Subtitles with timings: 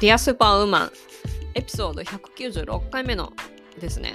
[0.00, 0.92] ディアスーパーウーマン
[1.54, 3.32] エピソード196回目の
[3.80, 4.14] ですね。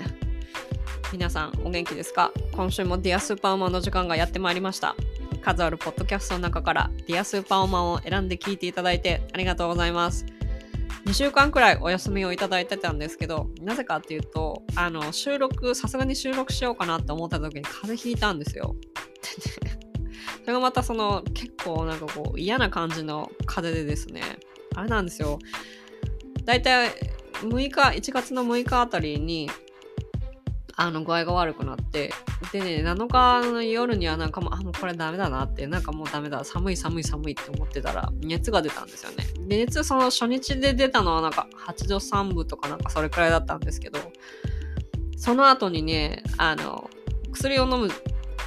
[1.12, 2.32] 皆さんお元気ですか？
[2.54, 4.96] 今週もディアスーパーウーマンの時間がやってまいりました。
[5.42, 10.26] 数あるポッドキャストの中からディアスーパーウーマンを選んで聞いていただいてありがとうございます。
[11.06, 18.78] 2週間くらいお休みをいただいてたんですけど、なぜかっていうと、あの、収録、さすがに収録しようかなって思った時に風邪ひいたんですよ。
[20.44, 24.22] それがまたその結構なんかこう嫌な感じの風でですね、
[24.76, 25.40] あれなんですよ。
[26.46, 26.92] だいたい
[27.42, 29.50] 6日、1月の6日あたりに、
[30.76, 32.12] あの、具合が悪くなって、
[32.52, 39.26] でね、7日の夜にはなんかもう、あ、もうこれダメだなって、なんかもうダメだ、寒い寒い寒いって思ってたら、熱が出たんですよね。
[39.48, 44.00] で、熱その初日で出たのはなんか8度3分とかなんかそれくらいだったんですけど、
[45.18, 46.90] その後にね、あの、
[47.32, 47.90] 薬を飲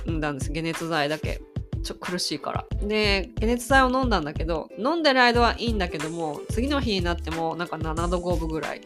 [0.06, 1.40] むんだんです、解熱剤だけ。
[1.82, 2.66] ちょ苦しいから。
[2.82, 8.80] で、解熱剤を飲んだんだけど、飲んでる間はいいんだけども、次の日になってもなんか7度5分ぐらい。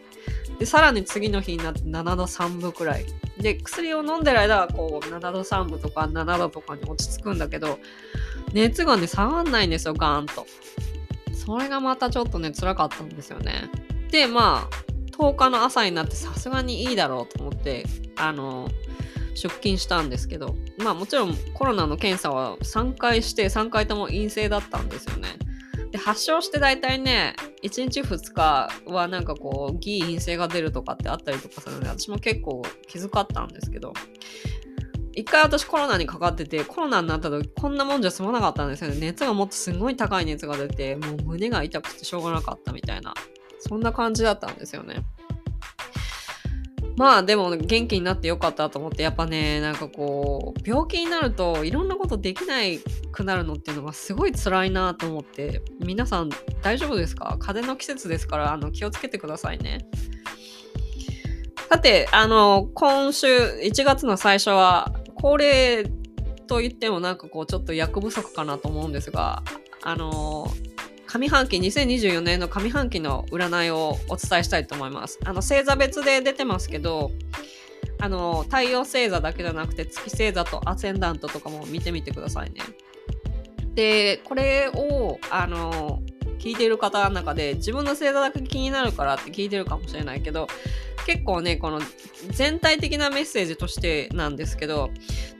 [0.59, 3.05] で、さらに次の日になって7度3分くらい。
[3.37, 7.79] で、薬を飲んでる間はこう7度3分とか7度とかに落ち着くんだけど、
[8.53, 10.45] 熱がね、下がんないんですよ、ガーンと。
[11.33, 13.69] それがまたちょっとね、辛かったんですよね。
[14.11, 18.69] で、まあ、10日の朝になってさすがにいいだろうと思って、あの、
[19.35, 25.29] 出勤したんですけど、まあもちろんコロナの検査は3回して3回とも陰性だったんですよね。
[25.91, 33.93] で、発症して大体ね、1日2日はなんかこう、偽陰性が出るとかってあったりとかするので、私も結構気遣ったんですけど、
[35.13, 38.97] 一回私コロナにかかってて、コロナになった時こんなもんじゃ済まなかったんですよね。
[38.99, 43.13] 熱がもっとすごい高い熱が出て、もう胸が痛くてしょうがなかったみたいな、
[43.59, 45.03] そんな感じだったんですよね。
[46.97, 52.79] まあでも元気になってよかったと思ってやっぱねなんかこう病気になるといろんなことできない
[53.11, 56.29] くなるのっていうのがすごい辛いなと思って皆さん
[56.61, 57.37] 大丈夫ですか？
[57.39, 59.87] 風邪の季節ですからあの気をつけてくださいね。
[61.69, 63.27] さてあの今週
[63.63, 65.85] 1月の最初は恒例
[66.47, 69.41] と言ってもなんかこうちょっと役不足かなと思うんですが
[69.81, 70.51] あの
[71.11, 75.19] 上半期2024年の上半期の占いをお伝えしたいと思います。
[75.25, 77.11] あの星座別で出てますけど
[77.99, 82.61] あの太陽星座だけじゃなくて月星座とアセンダントとかも見てみてくださいね。
[83.75, 86.01] でこれをあの
[86.39, 90.47] 聞いている方の中で自分の星座だけ気になるからって聞いてるかもしれないけど
[91.05, 91.81] 結構ねこの
[92.29, 94.91] 全体的なメッセージとしてなんですけど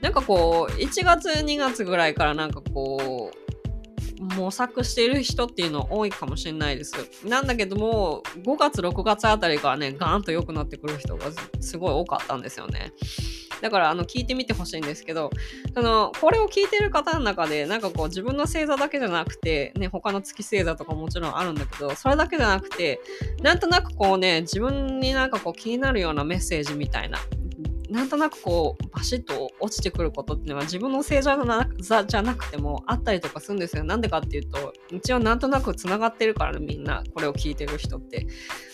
[0.02, 3.41] なんかこう1月2月ぐらいからなんかこう
[4.22, 6.94] 模索している人っていうの多いかもしれないです。
[7.24, 11.26] なんだけども、5月、6月あたりからね、ガーンと良くなってくる人が
[11.60, 12.92] すごい多かったんですよね。
[13.60, 15.30] だから、あの、聞いてみてほしいんですけど、
[15.74, 23.00] その、これを聞いてる方の中で、なんかこう、自分の星座だけじゃなくて、ね、他の月星座とかもちろんあるんだけど、それだけじゃなくて、
[23.42, 27.18] なんとなくこうね、自分になんかこう気になるようなメッセージみたいな、
[27.92, 33.84] なんとなくこうバシッと落ちてくることっていうのは自分の星座じゃなくてもあったりとかするんですよ。
[33.84, 38.26] なんでかっていうと一応なんとなくつながってるからねみんなこれを聞いてる人って。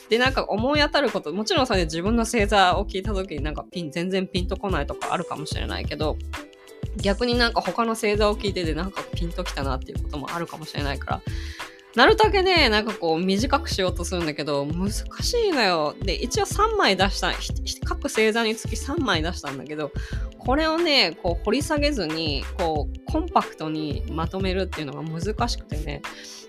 [0.09, 6.17] でなんか思い当たることもちろんそれで自分の星座を聞いた時になんかピン全然ピンとこないとかあるかもしれないけど
[6.97, 11.23] 逆になんか他の星座を聞いててなんかピンときたなっていうこともあるかもしれないから
[11.99, 15.03] なるだけね、なんかこう短くしようとするんだけど、難し
[15.49, 15.97] いのよ。
[16.01, 17.33] で、一応3枚出した、
[17.85, 19.91] 各星座につき3枚出したんだけど、
[20.39, 26.01] これをね、こう掘り下げずに、こうコンパクトにまとめるっていうのが難しくてね、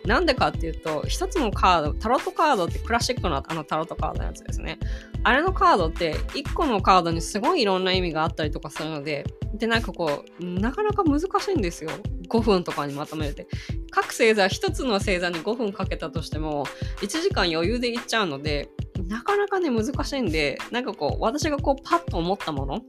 [0.06, 4.80] なんでかっていうと、一つのカード、タロットカードってクラシックなあのタロットカードのやつですね。
[5.24, 11.92] あれのカードって1個のカードにすごいいろんな意味があったりとかするので、で、なんかこう、なかなか難しいんですよ。
[12.30, 13.48] 5分とかにまとめるって。
[13.92, 16.66] 各星座、1つの星座に5分かけたとしても、
[17.02, 18.70] 1時間余裕でいっちゃうので、
[19.08, 22.82] なかなかね、難しいんで、なんかこう、私がこう、パッと思ったもの、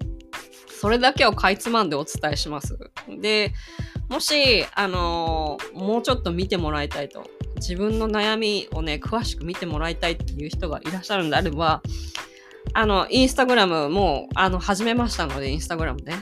[0.80, 2.78] それだけをかいつまんでお伝えします。
[3.20, 3.52] で、
[4.10, 7.24] もし、あのー、もうちょっと見てもらいたいと、
[7.56, 11.80] 自分の悩みをね、詳しく見てもらいたいっていう人がいらっしゃるんであれば、
[12.74, 16.14] あの、インスタグラムも、あの、始めましたので、インスタグラムね。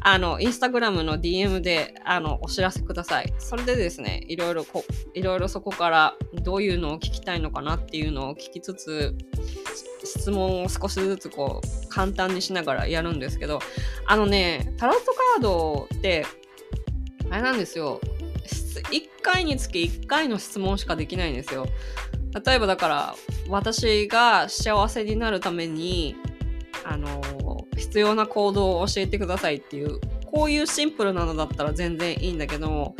[0.00, 3.32] あの、インスタグラムの DM で、あの、お知らせください。
[3.38, 4.82] それでですね、いろいろこ、
[5.14, 9.14] いろいろそこからどういうのを聞きたいのかなっていうのを聞きつつ、
[10.02, 13.60] 質問を少しずつこう、簡単にしながらやるんですけど、
[14.06, 16.26] あのね、タロットカードって、
[17.32, 17.98] あれなんですよ。
[18.90, 21.66] 1回につき1回の質問しかできないんですよ。
[22.44, 23.14] 例えばだから、
[23.48, 26.14] 私が幸せになるために、
[26.84, 27.22] あの、
[27.76, 32.94] 必要な行動を教えてくださいっていう、こういうシンプルなのだったら全然いいんだけど、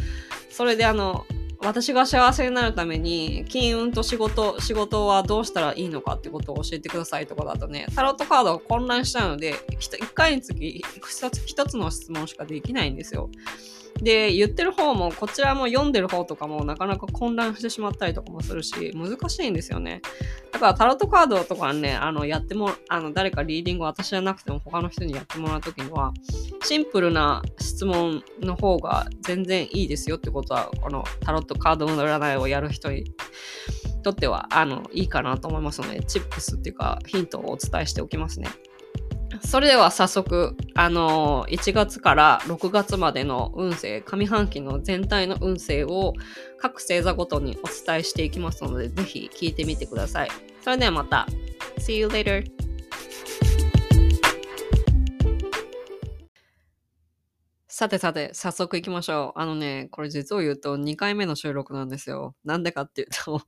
[0.51, 1.27] それであの、
[1.65, 13.31] 私が幸せになるために、金運と仕事、仕事はどうしたらいいのかってことを教えてくださいとかだとね、タロットカードが混乱しちゃうので、1回につき1つの質問しかできないんですよ。
[14.01, 20.03] で、言ってる方も、こちらも読んでる方とかもなかなか混乱してしまったりとかもするし、難しいんですよね。
[20.51, 26.13] だからタロットカードとかね、あの、やっても、あの、誰かリーディング私じゃなくても他の人にやってもらうときには、
[26.65, 33.05] シンプルな質問の方が全然いいですよってことは、このタロットカードの占いをやる人に
[34.03, 38.49] とっては、あの、いいかなと思いますので、チップスっていうか、ヒントをお伝えしておきますね。
[39.45, 46.15] それでは早速、あのー、1月から6月までの運勢、上半期の全体の運勢を
[46.59, 50.31] 各星座ごとにお伝えしていきますので、ぜひ聞いてみてください。
[50.63, 51.27] それではまた。
[51.79, 52.45] See you later!
[57.69, 59.41] さてさて、早速行きましょう。
[59.41, 62.37] あのね、これ実を言うと2回目の収録なんですよ。
[62.45, 63.43] なんでかっていうと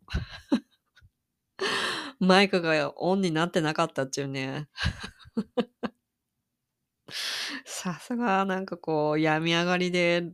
[2.18, 4.68] マイクがオンになってなかったっていうね
[7.64, 10.32] さすが、なんかこう、病み上がりで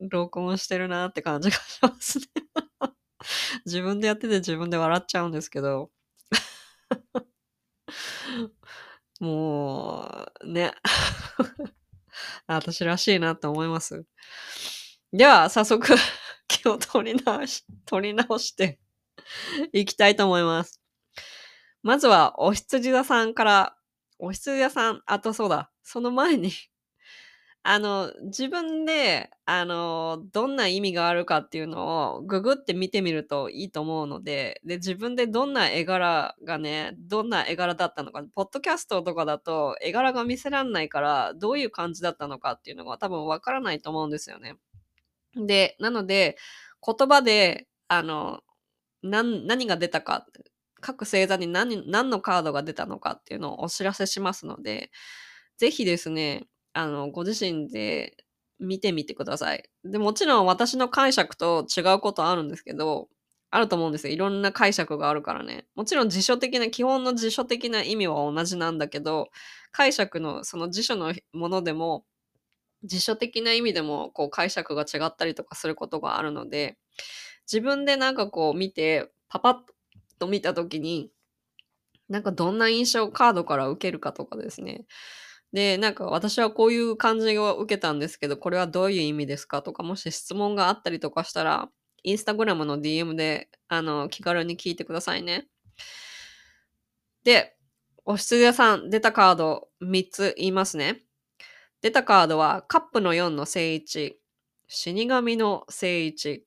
[0.00, 2.24] 録音してるなって感じがしますね
[3.66, 5.90] 自分でやってて自分で笑っちゃうんですけど
[9.20, 10.72] もう、ね
[12.46, 14.04] 私らしいなって思います。
[15.12, 15.86] では、早速、
[16.48, 18.78] 気を取り直し、取り直して
[19.72, 20.80] いきたいと思います。
[21.82, 23.76] まずは、お羊座さんから
[24.22, 26.50] お羊屋さん、あとそうだ、その前に
[27.64, 44.56] あの、自分で、あの、どんな意味があるかっていうのをググって見てみるといいと思うので、で、自分でどんな絵柄がね、どんな絵柄だったのか、ポッドキャストとかだと絵柄が見せらんないから、どういう感じだったのかっていうのが多分わからないと思うんですよね。
[45.36, 46.36] で、なので、
[46.86, 48.42] 言葉で、あの、
[49.02, 50.26] 何が出たか
[50.82, 54.90] 各星座に何何のカードが出たのかっていうのをお知らせしますので、
[55.58, 58.16] ぜひですね、あの、ご自身で
[58.60, 59.70] 見てみてください。
[59.84, 63.08] で、もちろん私の解釈と違うことあるんですけど、
[63.50, 64.14] あると思うんですよ。
[64.14, 65.66] いろんな解釈があるからね。
[65.74, 69.30] もちろん辞書的な、基本の辞書的な意味は同じなんだけど、
[69.72, 72.06] 解釈の、その辞書のものでも、
[72.84, 76.78] 辞書的な意味でも、こう解釈が違ったりとかすることがあるので、
[77.50, 79.74] 自分でなんかこう見て、パパッと
[80.22, 81.10] と見た時に、
[82.08, 84.86] なんかどんな印象をカードから受けるかとかですね。
[85.52, 91.68] で、なんか私はこういう感じを受けたんですけど、これはどういう意味ですかとか、もし質問があったりとかしたら、
[92.04, 95.48] インスタグラムの DM で、あの、気軽に聞いてくださいね。
[97.24, 97.56] で、
[98.04, 101.02] お羊屋さん、出たカード3つ言いますね。
[101.80, 104.20] 出たカードは、カップの4の聖一、
[104.68, 106.46] 死神の聖一、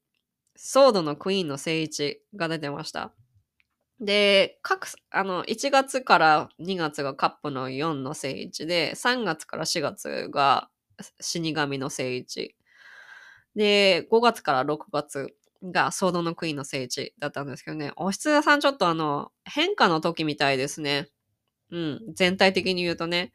[0.56, 3.14] ソードのクイーンの聖一が出てました。
[4.02, 10.70] で、各、あの、1月から2月がカップの4の聖一で、3月から4月が
[11.22, 12.56] 死神の聖一。
[13.56, 15.34] で、5月から6月
[15.64, 21.10] がソードのクイーンの聖一だったんですけどね、お羊座さんちょっとあの、変化の時みたいですね。
[21.72, 23.34] うん、全体的に言うとね。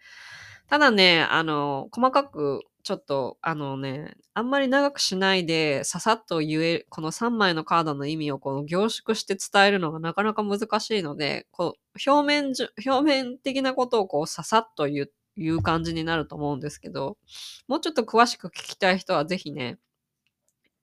[0.69, 11.76] ただね、あの、細かくちょっと、あのね、あんまり長くしないで、ささっと言え、この3枚のカードの意味をこの凝縮して伝えるのがなかなか難しいので、こ
[12.07, 17.16] う表面じ、表面的なことをこうささっと言う、言う感じになると思うんですけど、
[17.69, 19.78] もうちょっと詳しく聞きたい人はぜひね、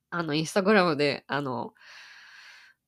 [0.09, 1.73] あの、インスタグラムで、あの、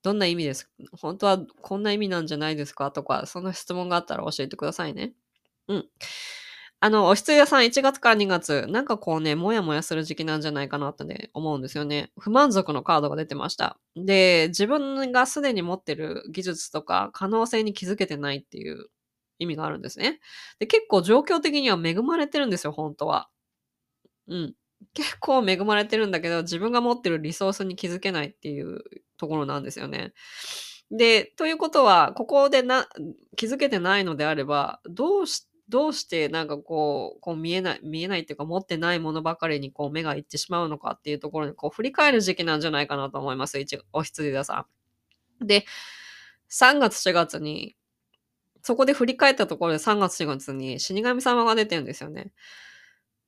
[0.02, 5.12] どんな意味です本当はこんな意味なんじゃないですかとか、その質問があったら教えてくださいね。
[5.68, 5.88] うん。
[6.82, 12.10] あの、お羊屋さん1月から2月、なんかこうね、もやもやする時期なんじゃないかなってね、思うんですよね。
[12.18, 13.78] 不満足のカードが出てました。
[13.96, 18.86] で、自分がすでに持ってる技術とか可能性に気づけてないっていう
[19.38, 20.20] 意味があるんですね。
[20.58, 23.28] で、結構状況的には恵まれてるんですよ、本当は。
[24.28, 24.54] うん。
[24.94, 28.82] 結構恵まれてるんだけど、自分が持ってるリソースに気づけないっていう
[29.18, 30.14] ところなんですよね。
[30.90, 32.88] で、ということは、ここでな、
[33.36, 43.58] 気づけてないのであれば、どうしてどうしてなんかこう、こう見えない、見えないっていうか持ってないものばかりにこう目がいってしまうのかっていうところにこう振り返る時期なんじゃないかなと思います。
[43.60, 44.66] 一お羊座さ
[45.42, 45.46] ん。
[45.46, 45.64] で、
[46.48, 47.76] 3月4月に、
[48.62, 52.32] そこで振り返ったところで3月4月に死神様が出てるんですよね。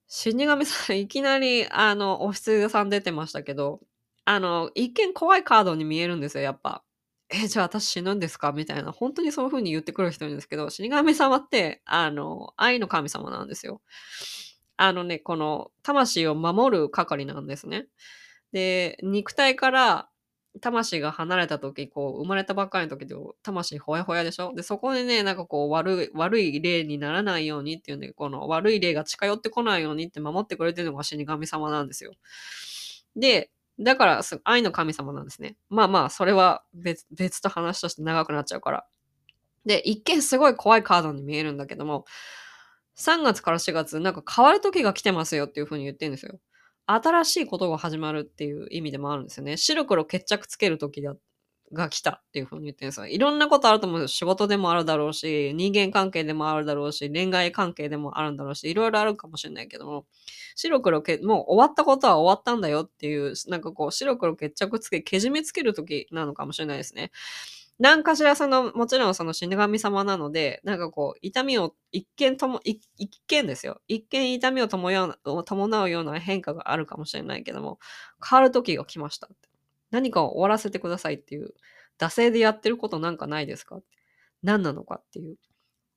[0.08, 3.80] 死神さん、いきなり、あの、お羊座さん出てましたけど、
[4.24, 6.84] あの、一見怖いカードに見えるんですよ、やっぱ。
[7.32, 8.52] え、じゃあ私死ぬんですか？
[8.52, 13.80] みたいな、本当にそういう風に言ってくる人いるんですけど、死神様って、あの、愛の神様なんですよ。
[14.76, 17.86] あのね、この、魂を守る係なんですね。
[18.52, 20.08] で、肉体から、
[20.60, 24.52] 魂が離れた時、こう、生まれたばっかりの時で、魂ほやほやでしょ？
[24.54, 32.12] で、そこでね、なんかこう、悪い、悪い霊にならないようにっていうんで、この悪い霊が近寄ってこないようにって守ってくれてるのが死神様なんですよ。
[33.16, 35.56] で、だから、愛の神様なんですね。
[35.68, 38.86] まあまあ、それは別、別と話として長くなっちゃうから。
[39.64, 42.04] で、一見すごい怖いカードに見えるんだけども、
[42.96, 46.38] 3月から4月、なんか変わる時が来てますよっていう風に言ってるんですよ。
[46.86, 49.56] 新しいことが始まるっていう意味でもあるんですよね。
[49.56, 51.14] 白黒決着つける時だ
[51.72, 53.06] が来たっていう風に言ってるんですよ。
[53.06, 54.14] いろんなことあると思うんですよ。
[54.14, 60.06] 仕事でもあるだろうし、人間関係でもあるだろうし、恋愛関係でもあるんだろうし、いろいろあるかもしれないけども、
[60.54, 67.10] 白黒け、もう終わったことは終わったんだよっていう、なんかこう、白黒決着つけ、けじめつける時なのかもしれないですね。
[67.78, 72.80] 何かしらその、もちろんその死神様なので、なんかこう、痛みを一見とも、一
[73.26, 73.80] 見ですよ。
[73.88, 77.78] 一見痛みを伴うような変化があるかもしれないけども、
[78.28, 79.28] 変わる時が来ました
[79.92, 81.54] 何かを終わらせてくださいっていう、
[82.00, 83.78] 惰性でやってることなんかないですか
[84.42, 84.96] 何なのか？
[84.96, 85.36] っていう。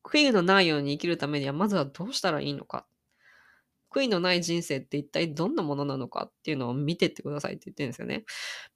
[0.04, 2.86] 悔いのないように生きるためには、まずはどうしたらいいのか。
[3.90, 6.26] 悔いのない人生って一体どんなものなのか？
[6.26, 8.24] っていうのを見てってくださいって言ってるんですよね。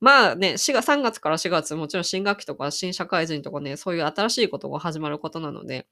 [0.00, 5.86] まあね、4月、3月から4月、もちろん新学期とか新社会人とかね、そういう新しいことが始まることなので、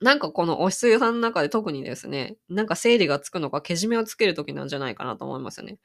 [0.00, 5.78] なんかこのお羊さんの中で特にですね、なんか整理がつくのか、けじめをつけるときなんじゃないかなと思いますよね。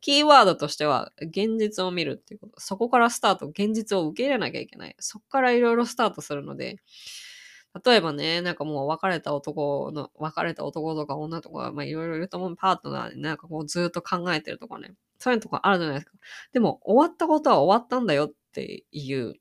[0.00, 2.60] キーワードとしては、現実を見るっていうこと。
[2.60, 4.96] そこからスタート、現実を受け入れなきゃいけない。
[4.98, 6.78] そこからいろいろスタートするので、
[7.84, 14.94] 例えばね、なんかもう別れた男の、別れた男とか女とか、まあいろいろいると思うパートナーでなんかこうずっと考えてるとかね。
[15.18, 16.12] そういうとこあるじゃないですか。
[16.52, 19.34] でも終わったことは終わったんだよっていう、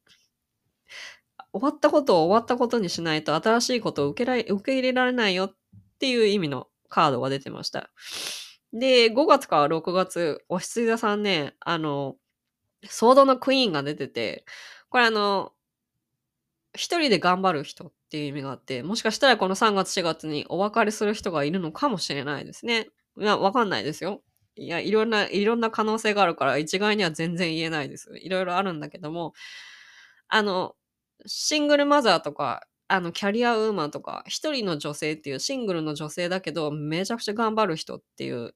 [1.54, 5.56] 終わったことを終わったことにしないと新しいことを受けられ受け入れられないよっ
[6.00, 7.92] ていう意味のカードが出てました。
[8.74, 12.16] で、5月から6月、お羊座さんね、あの、
[12.86, 14.46] ソードのクイーンが出てて、
[14.90, 15.54] これあの、
[16.76, 22.90] 一人で頑張る人っていう意味があって、もしかしたらこの3月4月にお別れする人がいるのかもしれないですね。
[23.20, 24.24] いや、わかんないですよ。
[24.56, 28.12] いや、いろんな、いろんな可能性があるから一概には全然言えないです。
[28.20, 29.34] いろいろあるんだけども、
[30.30, 30.76] あの、
[31.26, 38.54] シングルマザーとか、あの、キャリアウーマンとか、一人の女性っていうシングルの女性だけど、めちゃくちゃ頑張る人っていう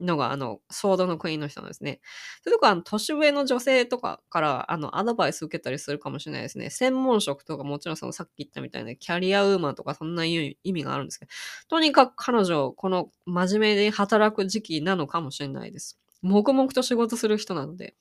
[0.00, 2.00] のが、あの、ソードのクイーンの人なんですね。
[2.44, 6.70] それとか、あの、年上の女性とかから、あの、アドバイス受けたりするかもしれないですね。
[6.70, 11.30] 専門職とか、もちろんそのさっき言ったみたいな、キャリアウーマンとか、そんな意味があるんですけど、
[11.68, 15.98] とにかく彼女、この真面目で働く時期なのかもしれないです。
[16.22, 17.96] 黙々と仕事する人なので。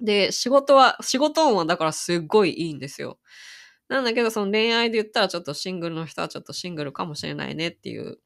[0.00, 3.18] で、仕事は、仕事音はだからすっごいいいんですよ。
[3.88, 8.18] なんだけど、その恋愛で言ったらちょっとシングルの人はちょっとシングルかもしれないねっていう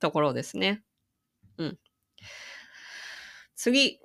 [0.00, 0.82] ところですね。
[1.58, 1.78] うん。
[3.56, 4.00] 次、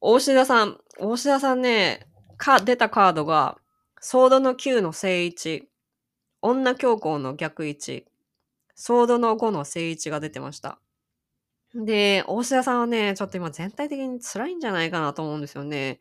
[0.00, 0.78] 大志田さん。
[0.98, 2.06] 大志田さんね、
[2.36, 3.58] か、出たカードが、
[4.00, 5.68] ソードの9の正位置、
[6.42, 8.06] 女教皇の逆位置、
[8.74, 10.78] ソードの5の正位置が出てました。
[11.74, 15.98] で、大志田さんはね、ちょっと今全体的に辛いんじゃないかなと思うんですよね。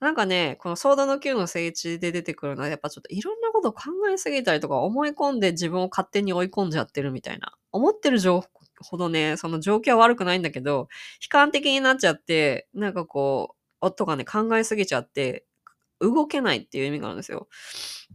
[0.00, 7.52] なんかね、このソードの9の正位置で出てくるのは、やっぱちょっといろんなこと考えすぎたりとか思い込んで自分を勝手に追い込んじゃってるみたいな。
[7.70, 8.48] 思ってる情報
[8.82, 10.88] ほどね、その状況は悪くないんだけど、
[11.22, 15.44] 悲観的になっちゃって、なんかこう、夫がね、考えすぎちゃって、
[16.00, 17.48] 動けないっていう意味があるんですよ。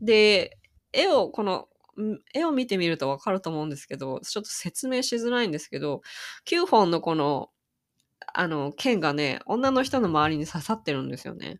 [0.01, 0.57] で、
[0.91, 1.67] 絵を、この、
[2.33, 6.01] 絵を見てみるとわかると思うんですけど、ちょっと説明しづらいんですけど、
[6.45, 7.49] 9本のこの、
[8.39, 11.59] あの、剣がね、女の人の周りに刺さってるんですよね。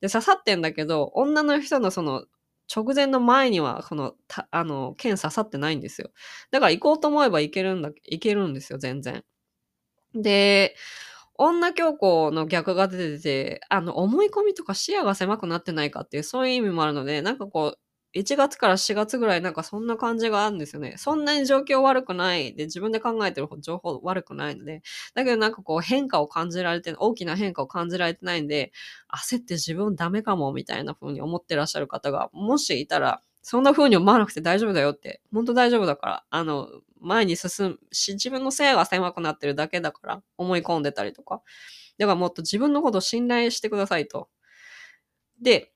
[0.00, 2.24] で、刺さってんだけど、女の人のその
[2.74, 6.10] 直前の前には、この、たあの、剣刺さってないんですよ。
[6.50, 9.24] だから行こうと思えば行けるんだ、行けるんですよ、全然。
[10.14, 10.76] で、
[11.38, 17.78] 女教皇の逆が出てて、あの、思い込みとか視野が狭くなってないかっていう、そういう意味もあるので、なんかこう、
[18.14, 20.94] 1月から4月ぐらいなんかそんな感じがあるんですよね。
[20.98, 22.54] そんなに状況悪くない。
[22.54, 24.82] で、自分で考えてる情報悪くないので。
[25.14, 28.72] だけどなんかこう変化を感じられて、大きな変化を感じられてないんで、
[29.12, 35.20] 焦って自分ダメかもみたいな風に思ってらっしゃる方が、もしいたら、そんな風に思わなくて大丈夫だよって。
[35.32, 36.24] 本当大丈夫だから。
[36.30, 36.68] あの、
[37.00, 41.42] 前に進むし、自分のせいが狭くなってるだけだから思い込んでたりとか。
[41.98, 44.28] だからもっと自分のことを信頼してくださいと。
[45.42, 45.73] で、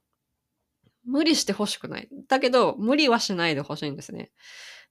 [1.08, 2.08] 無理して欲しくない。
[2.28, 4.30] だけど、無理はしないで欲しいんですね。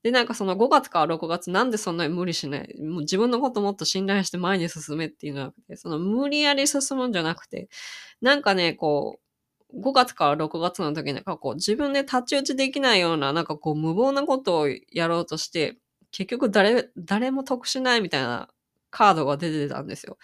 [0.04, 2.82] で、なんかその5月から6月、なんでそんなに無理しない？
[2.82, 7.70] もう自分のこともっと信頼して前に進めっていうのはなくて、その無理やり進むんじゃなくて、
[8.22, 9.20] なんかね、こ
[9.74, 15.78] う、5月から6月の時になんかこう自分で太刀打ちできないような、なんかこう無謀なことをやろうとして、
[16.12, 18.50] 結局誰、誰も得しないみたいな
[18.92, 20.18] カードが出てたんですよ。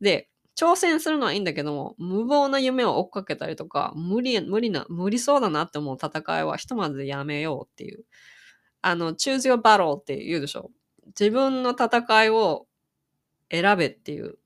[0.00, 8.04] で、挑戦するのはいいんだけども、無謀な夢を追っかけたりとか、無理、無理な、無理そうだなって思う戦いはひとまずやめようっていう。
[8.82, 10.72] あの、choose your battle って言うでしょ。
[11.08, 12.66] 自分の戦いを
[13.50, 14.38] 選べっていう。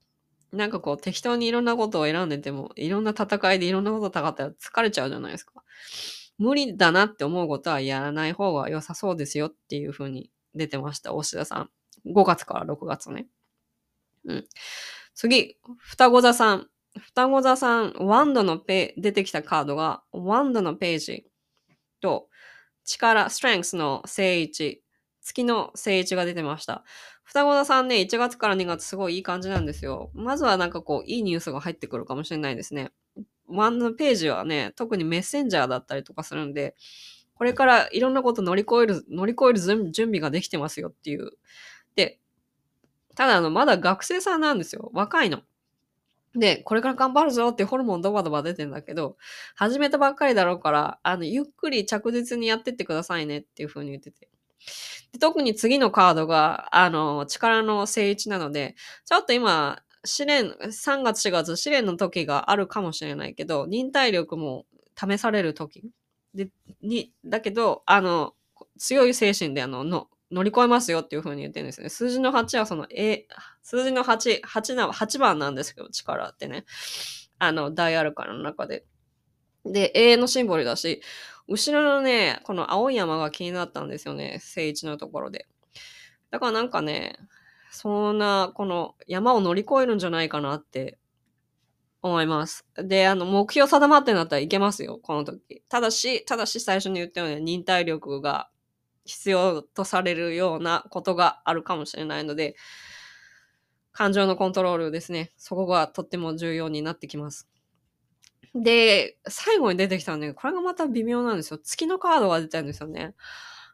[0.52, 5.62] なんかこう適当にいろんなことを選んでても、いろんな戦いでいろんなことを戦ったら疲れちゃうじゃないですか。
[6.38, 11.71] 無理だなって思うことはやらない方が良さそうですよっていう風に出てました、大志田さん。
[12.07, 13.28] 5月から6月ね。
[14.26, 14.47] うん。
[15.14, 16.69] 次、双子座さん。
[16.95, 21.25] 双子座さん、ワンドのペ出てきたカードが、ワンドのページ
[22.00, 22.28] と、
[22.85, 24.83] 力、ストレングスの正位置、
[25.23, 26.85] 月の正位置が出てました。
[27.23, 30.11] 双子座さんね、1月から2月すごいいい感じなんですよ。
[30.14, 32.90] まずはなんかこう、いいニュースが入ってくるかもしれないですね。
[33.47, 36.75] ワンドのページはね、特にメッセンジャーだったりとかするんで、
[37.35, 41.33] これからいろんなこと乗り越える、乗り越える準備ができてますよっていう。
[41.97, 42.21] で、
[43.16, 44.90] ただあの、まだ学生さんなんですよ。
[44.95, 45.40] 若いの。
[46.35, 49.16] で、これから頑張るぞってホルモンドバドバ出てんだけど、
[49.57, 54.28] 始めたばっかりだろうから、あの、ゆっくり着実にやってってくださいねっていう風に言ってて。
[55.12, 58.76] で特に次のカードが、あの、力の正位置なので、
[59.07, 64.66] ちょっと今、試練、3月4月試練の時があるかもしれないけど、忍耐力も
[64.99, 65.85] 試される時
[66.35, 66.49] で、
[66.83, 68.35] に、だけど、あの、
[68.78, 71.91] 強い精神であの、の、乗り越えますよっていう風に言ってるんですね。
[71.91, 73.27] 数字の8はその、え、
[73.62, 76.65] 数字の8、8な、8番なんですけど、力ってね。
[77.39, 78.85] あの、ダイアルカの中で。
[79.65, 81.03] で、永遠のシンボルだし、
[81.49, 84.39] 後ろのね、この青い山が気になったんですよね。
[84.41, 85.47] 聖一のところで。
[86.31, 87.19] だからなんかね、
[87.71, 90.99] そんな、この山を乗り越えるんじゃないかなって
[92.01, 92.65] 思います。
[92.77, 95.62] で、あの、目標定まってなったらいけますよ、この時。
[95.69, 98.49] ただし、ただし最初に言ったように忍耐力が
[99.04, 102.56] 必要とされるようなことがあるかもしれないので、
[103.92, 105.32] 感情のコントロールですね。
[105.37, 107.49] そこがとっても重要になってきます。
[108.54, 111.58] で、最後に出てきたんで、これがまた微妙なんですよ。
[111.58, 113.15] 月のカードが出たんですよね。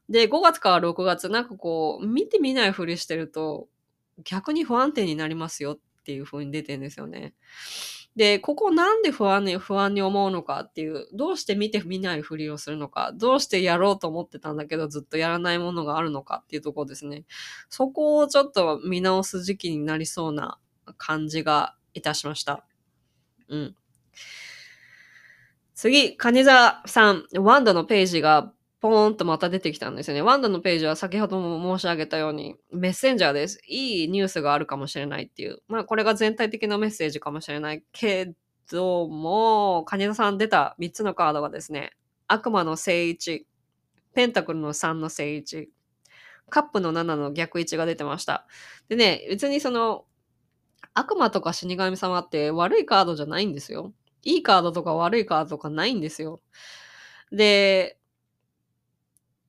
[0.09, 3.69] で、5月から6月、なんかこう、見てみないふりしてると、
[4.25, 7.35] 逆に不安定になりますよっていう風に出てるんですよね。
[8.19, 17.27] で、ここなんで不安に、不安に思うのかっていう、どうして見て見ないふりをするのか、どうしてやろうと思ってたんだけどずっとやらないものがあるのかっていうところですね。
[17.69, 20.59] そこをちょっと見直す時期になりそうな
[20.97, 22.65] 感じがいたしました。
[23.49, 23.77] うん。
[25.77, 30.23] 次、カニザさん、ワンダのページがポーンとまた出てきたんですよね。
[30.23, 33.61] ワンダのページは先ほども申し上げたようにメッセンジャーです。
[33.67, 35.63] いいニュースがあるかもしれないっていう。
[35.67, 38.33] まあこれが全体的なメッセージかもしれないけ
[38.71, 41.97] ども、カニザさん出た3つのカードがですね、
[42.29, 43.47] 悪魔の正位置、
[44.15, 45.71] ペンタクルの3の正位置、
[46.51, 48.47] カップの7の逆位置が出てました。
[48.89, 50.05] でね、別にその
[50.95, 53.93] 悪魔とか死神様って悪いカードじゃないんですよ。
[54.23, 56.41] いいカードとか悪いカードとかないんですよ。
[57.31, 57.98] で、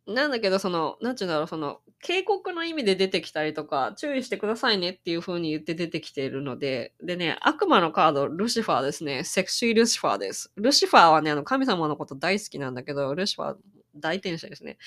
[0.10, 9.24] なんだけど、その、なんちゅうんだろう、その、警告の意味で出てきたりとか、注意してくださいねっていう風に言って出てきているので、でね、悪魔のカード、ルシファーですね。
[9.24, 10.52] セクシールシファーです。
[10.56, 13.58] ルシファーはね、あの、神様のこと大好きなんだけど、ルシファー
[13.96, 14.78] 大天使ですね。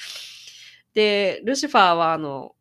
[0.94, 2.54] で、ルシファーはあの、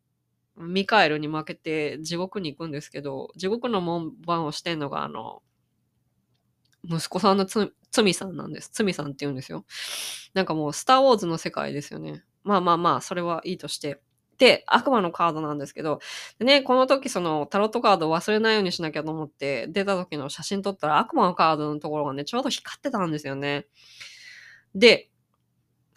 [0.57, 5.41] ミカエルに負けて地獄に行くんですけど、地獄の門番をしてんのが、あの、
[6.83, 8.69] 息子さんのつ、つみさんなんです。
[8.69, 9.65] つみさんって言うんですよ。
[10.33, 12.23] なんかもう、スター・ウォーズの世界ですよね。
[12.43, 14.01] まあまあまあ、それはいいとして。
[14.37, 15.99] で、悪魔のカードなんですけど、
[16.39, 23.67] でね、この時そのタロットカードを忘れないようにしなきゃと思って出た時の写真撮ったら悪魔のカードのところがね、ちょうど光ってたんですよね。
[24.73, 25.09] で、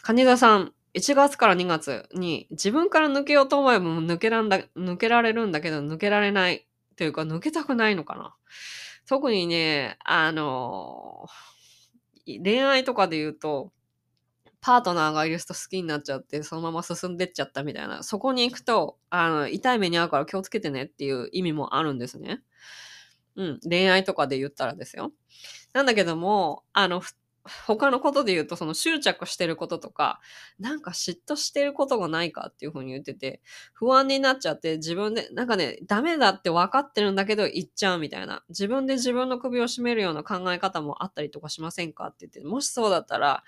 [0.03, 8.37] 金田さん、1月から2月に自分から抜けようと思えば抜けらんだ、抜けられるんだけど抜けられないというか抜けたくないのかな。
[9.09, 11.27] 特にね、あの
[12.27, 13.73] 恋愛とかで言うと、
[14.65, 18.03] パートナーがいる人好きになっちゃって、そのまま進んでっちゃったみたいな。
[18.03, 22.41] そこに行くと、あの、痛い目に遭うから気をつけてねっていう意味もあるんですね。
[23.37, 23.61] うん。
[23.69, 25.13] 恋愛とかで言ったらですよ。
[25.75, 27.03] なんだけども、あの、
[27.67, 30.21] 他のことで言うと、その執着してることとか、
[30.59, 33.43] なんか嫉妬してることがないかっていうふうに言ってて、
[33.75, 38.43] 不安になっちゃって自分で、なんかね、ダメだって分かってるんだけど言っちゃうみたいな。
[38.49, 43.45] 自分で自分の首を絞めるような考え方もあったりとかしませんかって言って、もしそうだったら、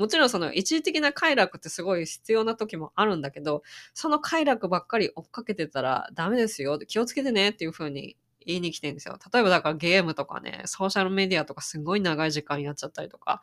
[0.00, 6.78] もちろんその一時的な快楽ってすごい必要な時もあるんだけど、その快楽ばっかり追っかけてたらダメですよ。
[6.78, 9.18] 気をつけてねっていう風に言いに来てるんですよ。
[9.30, 13.42] 例えばだからゲームとかね、ソーシャルメディアとかすごい長い時間やっちゃったりとか、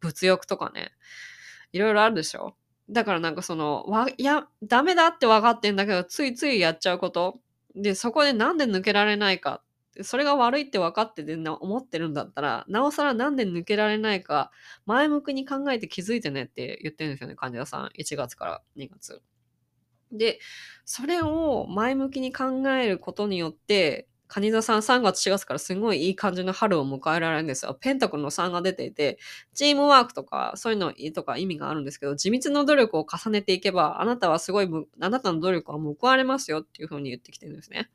[0.00, 0.92] 物欲とかね、
[1.72, 2.54] いろいろあるでしょ。
[2.88, 7.40] だからなんかその、わ、いや、ダメだって分かってんだけど、ついついやっちゃうこと。
[7.74, 9.60] で、そこでなんで抜けられないか
[10.02, 14.50] それが悪いって分かってて思ってるんだったら、なおさらなんで抜けられないか、
[14.86, 17.90] 前向きに考えて気づいてねって言ってるんですよね、患者さん。
[17.98, 19.22] 1月から2月。
[20.12, 20.40] で、
[20.84, 27.74] それを前向きに考えることによって、カニ座さん3月4月からすごいいい感じの春を迎えられるんですよ。
[27.80, 29.18] ペンタクルの3が出ていて、
[29.54, 34.68] チームワークとかそういうのとか意味があるんですけど、地道の努力を重ねていけば、あなたはすごい、
[35.00, 37.90] あなたの努力は報われますよっていうふうに言ってきてるんですね。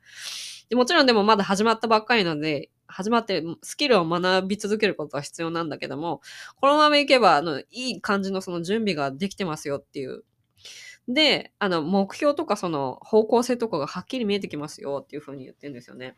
[0.68, 6.20] でもちろんでもまだ始まったばっかりなので、始まってスキルを学び続けることは必要なんだけども、
[6.60, 10.24] このままいけば、あの、いい感じのその準備ができてますよっていう
[11.08, 16.16] で、あの、目標とかその方向性とかがはっきり見えてきますよっていうふうに言ってるんですよね。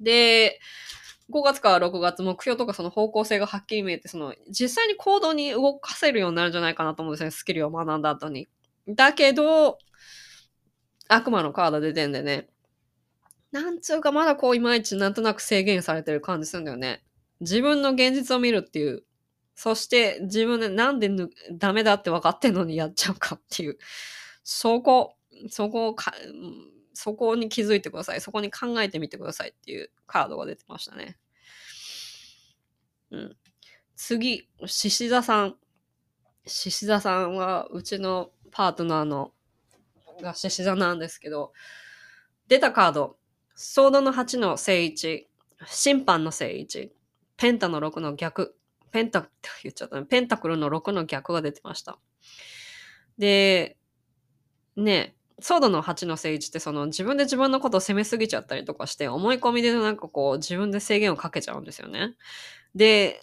[0.00, 0.60] で、
[1.30, 7.30] 5月から6月目標とかその方向性がはっきり見えて、その実際に行動に動かせるようになるんじゃないかなと思うんですね。
[7.32, 8.48] スキルを学んだ後に。
[8.86, 9.78] だけど、
[11.08, 12.48] 悪魔のカード出てんでね。
[13.52, 17.02] なんつうかまだこういまいちなんとなく制限されてる感じするんだよね。
[17.40, 19.04] 自分の現実を見るっていう。
[19.54, 21.10] そして自分でなんで
[21.52, 23.78] ダメだって分かってんのにやっちゃうかっていう。
[24.44, 25.16] そこ、
[25.50, 26.12] そこをか、
[26.94, 28.20] そこに気づいてください。
[28.20, 31.16] そこに考えてみてくださいっていうカードが出てましたね。
[33.10, 33.36] うん。
[33.96, 35.56] 次、獅子座さん。
[36.46, 39.32] 獅子座さんは、うちのパートナーの
[40.22, 41.52] が獅子座なんですけど、
[42.48, 43.16] 出たカード、
[43.60, 45.28] ソードの8の正位置、
[45.66, 46.92] 審判の正位置、
[47.36, 48.54] ペンタの6の逆、
[48.92, 49.30] ペンタって
[49.64, 50.06] 言っちゃったね。
[50.06, 51.98] ペンタクルの6の逆が出てました。
[53.18, 53.76] で、
[54.76, 62.14] ね、ソードの8の政治ってその自分で自分のことを責めすぎちゃったりとかして思い込みでなんかこう自分で制限をかけちゃうんですよね。
[62.76, 63.20] で、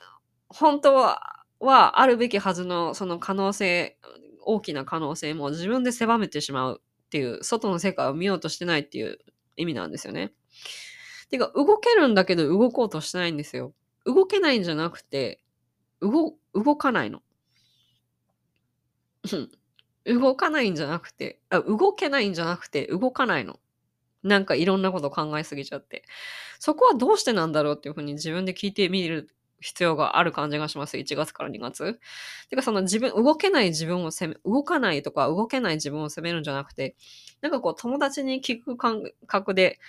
[0.50, 3.98] 本当ははあるべきはずのその可能性、
[4.44, 9.20] 大きな可能性も自分で狭めてしまうっていう、外の世界を見ようとしてないっていう
[9.58, 10.34] 意味なんですよね。
[11.30, 13.74] てか、動けるんだけど動こうとしないんですよ。
[14.06, 15.42] 動けないんじゃなくて、
[16.02, 17.22] 動、動かないの。
[20.06, 23.60] 動かないんじゃなくて、あ、動けないんじゃなくて、動かないの。
[24.24, 26.04] なんかいろんなこと考えすぎちゃって。
[26.60, 30.98] そこはどうしてなんだろうっていうふうに自分で聞いてみる必要がある感じがします。
[30.98, 32.00] 1月から2月。
[32.50, 36.96] てかその自分、動けない自分を責め、動かないとか動けない自分を責めるんじゃなくて、
[37.42, 39.80] なんかこう友達に聞く感覚で、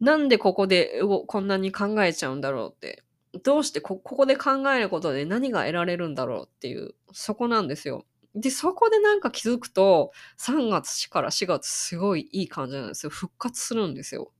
[0.00, 3.02] なんでここでこんなに考えちゃうんだろうって。
[3.44, 8.06] どうしてここで考えることで何が得られるんだろうっていう、そこなんですよ。
[8.34, 13.10] で、そこでなんか気づくと、3月から4月すごいいい感じなんですよ。
[13.10, 14.32] 復活するんですよ。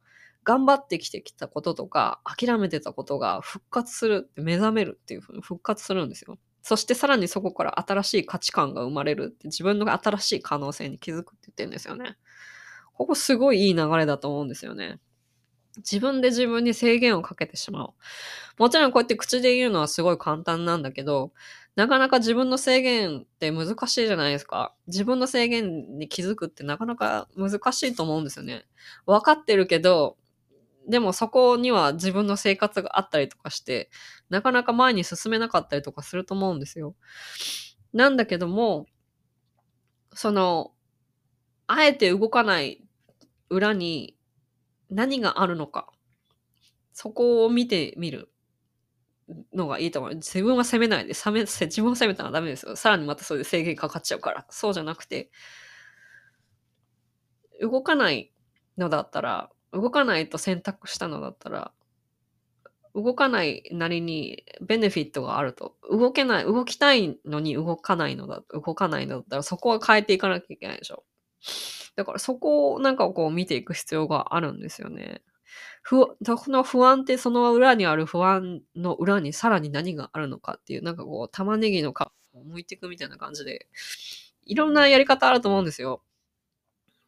[0.48, 6.38] 頑張ってきてきたこととか、諦めてたことが復活するって目覚めるっていうふうに復活するんですよ。
[6.62, 12.16] そしてさらにそこから新しい価値観が生まれるって自分の新しい可能性に気づくって言ってるんですよね。
[12.94, 15.00] ここすごいいい流れだと思うんですよね。
[15.76, 17.90] 自分で自分に制限をかけてしまう。
[18.58, 21.32] もちろんこうやって口で言うのはすごい簡単なんだけど、
[21.76, 24.74] なかなか自分の制限って難しいじゃないですか。
[24.86, 28.64] 自分の制限に気づくってなかなか難しいと思うんですよね。
[29.06, 30.16] 分かってるけど、
[30.88, 33.90] でもそこには自分の生活があったりとかして、
[34.30, 36.94] なかなか前に進めなかったりとかすると思うんですよ。
[37.92, 38.86] なんだけども、
[40.14, 40.72] その、
[41.66, 42.82] あえて動かない
[43.50, 44.16] 裏に
[44.90, 45.88] 何があるのか。
[46.92, 48.32] そこを見てみる。
[49.52, 50.14] のがいいと思う。
[50.14, 52.76] 自分は責めないで、責め自分を責めたらダメですよ。
[52.76, 54.46] さらにまたそれで制限かかっちゃうから。
[54.48, 55.30] そうじゃなくて、
[57.60, 58.32] 動かない
[58.78, 61.72] のだったら、動かないと選択したのだったら、
[62.94, 65.76] 動かないなりにベネフィットがあると。
[65.90, 71.04] 動けない、動きたいのに動かないのだ、動かないのだったら、そこは変えていかなきゃいけないでしょ。
[71.96, 75.22] だからそこをなんかこう見ていく必要があるんですよね。
[75.82, 82.10] 不、その不安ってその裏にある不安の裏にさらに何があるのかっていう、なんかこう、玉ねぎの皮を
[82.52, 83.68] 剥いていくみたいな感じで、
[84.44, 86.02] いろんなやり方あると思うんですよ。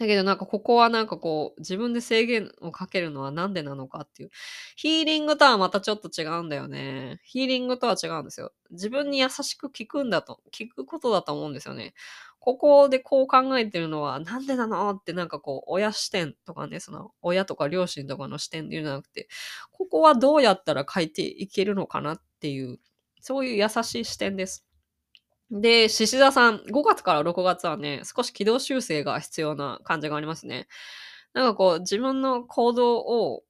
[0.00, 4.30] だけどなんかここはなんかこう自分で制限をかけるのはなんでなのかっていう。
[4.76, 7.20] ヒーリングとはまたちょっと違うんだよね。
[7.24, 8.52] ヒーリングとは違うんですよ。
[8.70, 11.92] 自分に優しく聞くんだと、聞くことだと思うんですよね。
[12.38, 19.28] ここでこう考えてるのはなんでなのってなんかこう親視点とかね、その親とか両親とかの視点で言うんじゃなくて、
[19.70, 22.78] ここはどうやったら変えていけるのかなっていう、
[23.20, 24.64] そういう優しい視点です。
[25.50, 30.68] で、獅子座さん、5月から6月はね、少し軌道修正が必要な感じがありますね。
[31.34, 33.42] なんかこう、自分の行動を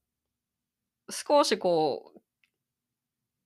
[1.10, 2.20] 少しこう、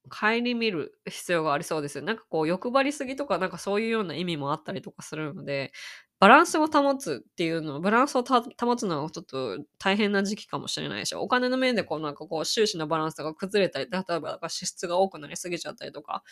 [0.09, 2.01] 顧みる必要がありそうです。
[2.01, 5.71] なんかこう欲張りすぎとかなんかそういうような意味もあったりとかするので、
[6.19, 16.23] バランスを保つっていうの、バランスを保つのはちょっと大変な時期かもしれないし、お金の面でこうなんかこう収支のバランスが崩れたり、例えば支出が多くなりすぎちゃったりとか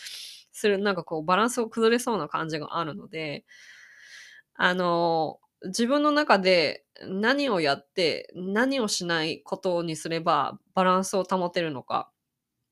[0.54, 3.44] する、なんかこうバランスを崩れそうな感じがあるので、
[4.56, 12.12] あの、自分の中で何をやって何をしないことにすればバランスを保てるのか、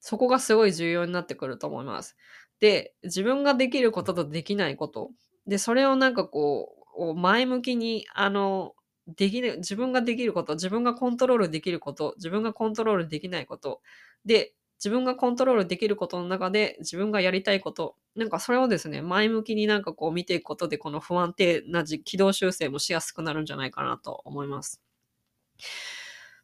[0.02, 2.18] そこがすごい重要になってくると思います。
[2.62, 5.12] で、自分ができることとできないこと。
[5.48, 8.74] で、それをなんかこう、を前向きに、あの、
[9.08, 13.82] できる、自分ができること、自分がコントロールできること、自分がコントロールできないこと。
[14.26, 24.82] で、自分がコントロールできることの中で自分がやりたいこと、なんかそれをですね、前向きになんかこう見ていくことで、この不安定な軌道修正もしやすくなるんじゃないかなと思います。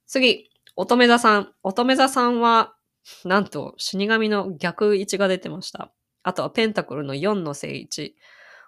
[0.05, 1.53] 次、乙女座さん。
[1.63, 2.75] 乙女座さんは、
[3.25, 5.91] なんと死神の逆位置が出てました。
[6.23, 8.15] あとはペンタクルの4の正位置。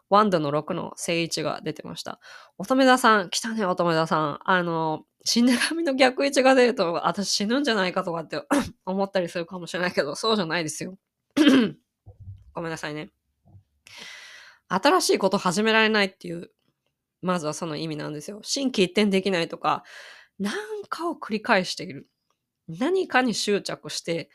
[0.09, 2.19] ワンドの6の正位置が出てました。
[2.57, 4.39] 乙女座さん、来たね、乙女座さん。
[4.43, 8.41] あの、死神の逆位置が出ると、私死ぬんじゃないかとかって
[8.85, 10.97] 思ったりするかもしれないけど、そうじゃないですよ。
[12.53, 13.11] ごめんなさいね。
[14.67, 16.51] 新しいこと始められないっていう、
[17.21, 18.39] まずはその意味なんですよ。
[18.43, 19.83] 心機一転できないとか、
[20.39, 20.53] 何
[20.87, 22.07] かを繰り返している。
[22.67, 24.29] 何かに執着して、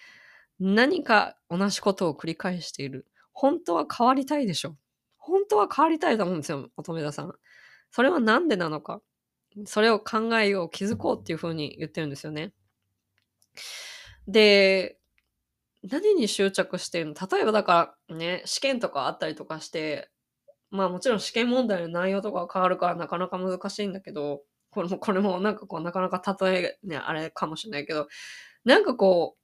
[0.61, 3.07] 何か同じことを繰り返している。
[3.33, 4.77] 本当は変わりたいでしょ。
[5.27, 7.33] 本当は変わりたいと思うんですよ、乙女座さん。
[7.91, 9.01] それはなんでなのか。
[9.67, 12.53] それを考えよう、気づこうっていうふうに言ってるんですよね。
[14.29, 14.99] で、
[15.83, 17.15] 何に執着してるの？
[17.15, 20.11] 例えばだからね、試験とかあったりとかして、
[20.71, 28.09] まあもちろん試験問題の内容とかは変わるからなかなか難しいんだけど、これも、これもなんかこうなかなか例えね、あれかもしれないけど、
[28.65, 29.44] なんかこう、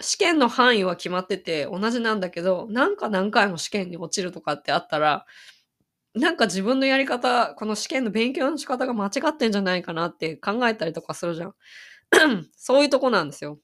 [0.00, 5.26] 試験の範囲は決まってて同じなんだけど、なんか何回も試験に落ちるとかってあったら、
[6.14, 11.54] なんか自分のやり方、この試験の勉強の仕方が間違ってんじゃないかなって考えたりとかするじゃん。
[12.56, 13.60] そういうとこなんですよ。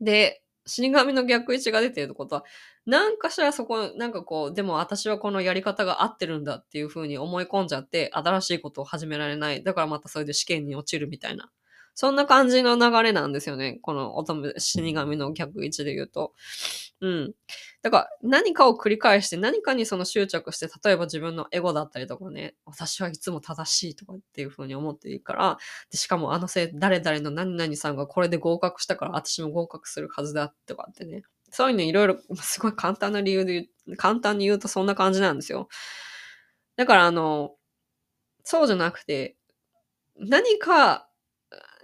[0.00, 2.44] で、死神の逆位置が出てるってことは、
[2.86, 9.62] なんかしらそこ、なんかこう、でも私はこのやり方が合ってるんだっていう風に思い込んじゃって、新しいことを始められない。
[9.62, 11.50] だからまたそれで試験に落ちるみたいな。
[11.94, 13.78] そんな感じの流れなんですよね。
[13.82, 16.32] この乙女、死神の逆位置で言うと。
[17.00, 17.34] うん。
[17.82, 25.58] だから何かを繰り返して何かにその執着して、例えば自分のエゴだったりとかね、私はいつも正しいとかっていう風に思っていいから、
[25.90, 31.22] でしかもあのせい、誰々の何々さんがこれで合格したから私も合格するはずだとかってね。
[31.50, 33.52] そういうのいろいろ、すごい簡単な理由で
[33.86, 35.68] 言う、簡単に言うとそんな感じなんですよ。
[36.76, 37.54] だからあの、
[38.44, 39.36] そうじゃなくて、
[40.18, 41.08] 何か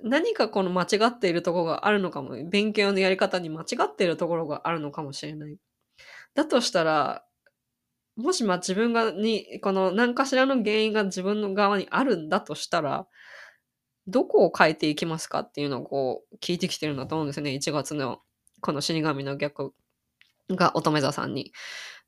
[0.02, 5.56] 何かこの間違っているところがあるのかも、勉強のやり方に間違っているところがあるのかもしれない。
[6.34, 7.24] だとしたら、
[8.16, 13.06] もしまあ自分がに、この何かしらの原因が自分の側にあるんだとしたら、
[14.06, 17.52] どこを変えていきますかっていうのをこう聞いてきてるんだと思うんですよね。
[17.52, 18.20] 1月の
[18.60, 19.72] この死神の逆
[20.50, 21.52] が乙女座さんに。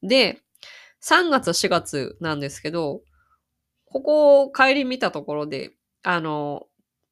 [0.03, 0.43] で、
[1.01, 3.03] 3月4月なんですけど、
[3.87, 6.67] ここを帰り見たところで、あの、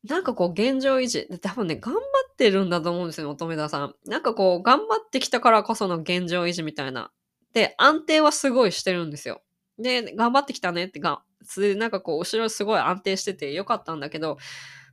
[0.05, 1.29] なんかこう現状維持。
[1.41, 2.01] 多分ね、頑張
[2.33, 3.95] ってるんだと思うんですよ、乙女座さん。
[4.07, 7.11] なんかこう、頑張ってきたからこその現状維持みたいな。
[7.53, 9.43] で、安定はすごいしてるんですよ。
[9.79, 11.23] で、頑張ってきたねってが、
[11.77, 14.39] なんかこう、後ろすごい安定しててよかったんだけど、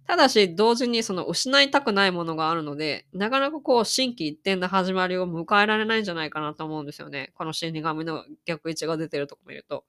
[0.07, 7.31] ただし、同時にその失いたくないものがあるので、なかなかこう、心機一転な始まりを迎えられないんじゃないかなと思うんですよね。
[7.35, 9.85] この死神の逆位置が出てるとこ見ると。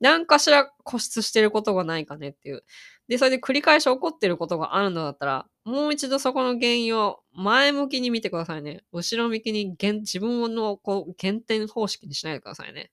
[0.00, 2.64] 何かしら固執してることがないかねっていう。
[3.12, 8.84] で、それで繰り返し起こってることがあるのだったら、もう一度そこの原因を前向きに見てくださいね。
[8.90, 12.90] 後ろ向きに自分のこう減点方式にしないでくださいね。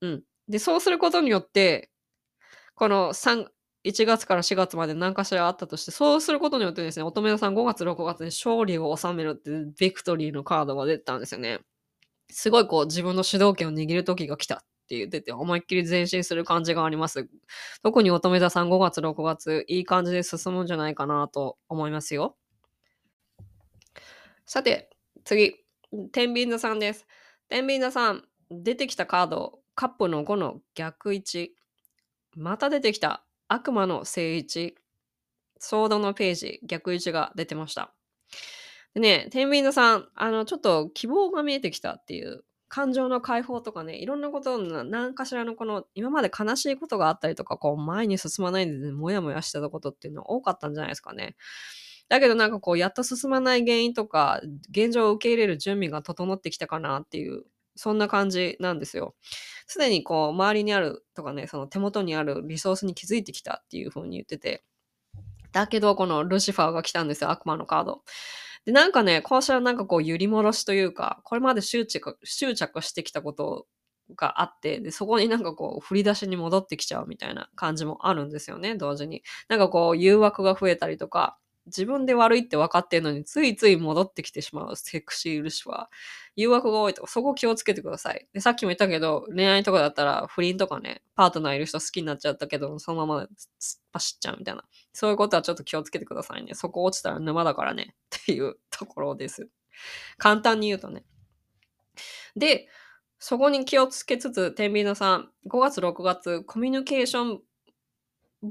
[0.00, 0.22] うん。
[0.48, 1.88] で、そうすることによって、
[2.74, 3.46] この3、
[3.84, 11.60] 1月から4月まで何かしらあったとして、そうすることによってですね、乙女座さん5月、6月に勝利を収めるっていうビクトリーのカードが出たんですよね。
[12.28, 17.28] すごいこう自分の主導権を握る時が来たって言ってて、思いっきり前進する感じがあります。
[17.82, 22.36] 特に乙女座さん5月、6月、いい感じで進むんじゃないかなと思いますよ。
[24.44, 24.90] さて、
[25.24, 25.56] 次、
[26.12, 27.06] 天秤座さんです。
[27.48, 31.56] 天秤座さん、出てきたカード、カップの5の逆位置。
[32.36, 33.24] また出てきた。
[33.48, 34.76] 悪魔の聖一、
[35.58, 37.92] ソードのページ、逆位置が出てました。
[38.94, 42.44] でね、天秤座さん、あの、ちょっと希望が見えてきたっていう、
[42.76, 51.36] 感情の解放とかね、いろんなことの、何かしらのこの、今まで悲しいことがあったりとか、こう、前に進まないで、ね、もやもやしてたことっていうのは多かったんじゃないですかね。
[52.10, 59.14] だけどなんかこう、やっと進まない原因とか、現状を受け入れる準備が整ってきたかなっていうそんな感じなんですよ。
[59.66, 64.64] すでにこう、周りにあるとかね、その手元にあるリソースに気づいてきたっていう風に言ってて。
[65.52, 68.02] だけど、このルシファーが来たんですよ、悪魔のカード。
[68.66, 73.66] で、なんかね、今週はなんかこう、揺り戻しというか、これまで執着執着してきたこと
[74.16, 79.22] があって、で、そこになんかこう、振り出しに戻ってきちゃうみたいな感じもあるんですよね、同時に。
[79.48, 85.90] なんかこう、誘惑が増えたりとか、自分で悪いって分かってんのに、ついつい戻ってきてしまうセクシールシは、
[86.36, 88.28] 誘惑が多いと、そこ気をつけてください。
[88.32, 93.28] で、さっきも言ったけど、恋愛とかだったら、不倫とかね、パートナーいる人好きになっちゃったけど、そのまま突っ
[93.92, 94.64] 走っちゃうみたいな。
[94.92, 96.54] そういうことはちょっと気をつけてくださいね。
[96.54, 97.94] そこ落ちたら沼だからね。
[98.16, 99.48] っていうところです。
[100.18, 101.04] 簡単に言うとね。
[102.36, 102.68] で、
[103.18, 107.42] そこに気をつけつつ、天秤の3、5月、6月、コミュニケーション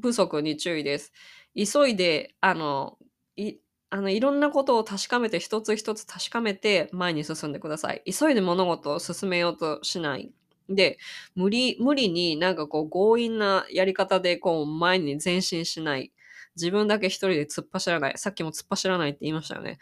[0.01, 1.13] 不足に注意です。
[1.55, 2.97] 急いで、あの、
[3.37, 3.55] い、
[3.89, 8.03] あの、いろんなことを確かめて、一つ一つ確かめて前に進んでください。
[8.05, 10.31] 急いで物事を進めようとしない。
[10.69, 10.97] で、
[11.35, 16.11] 無理、無理になんかこう強引なやり方でこう前に前進しない。
[16.55, 18.17] 自分だけ一人で突っ走らない。
[18.17, 19.77] さっきも突っ走らないって言いましたよね。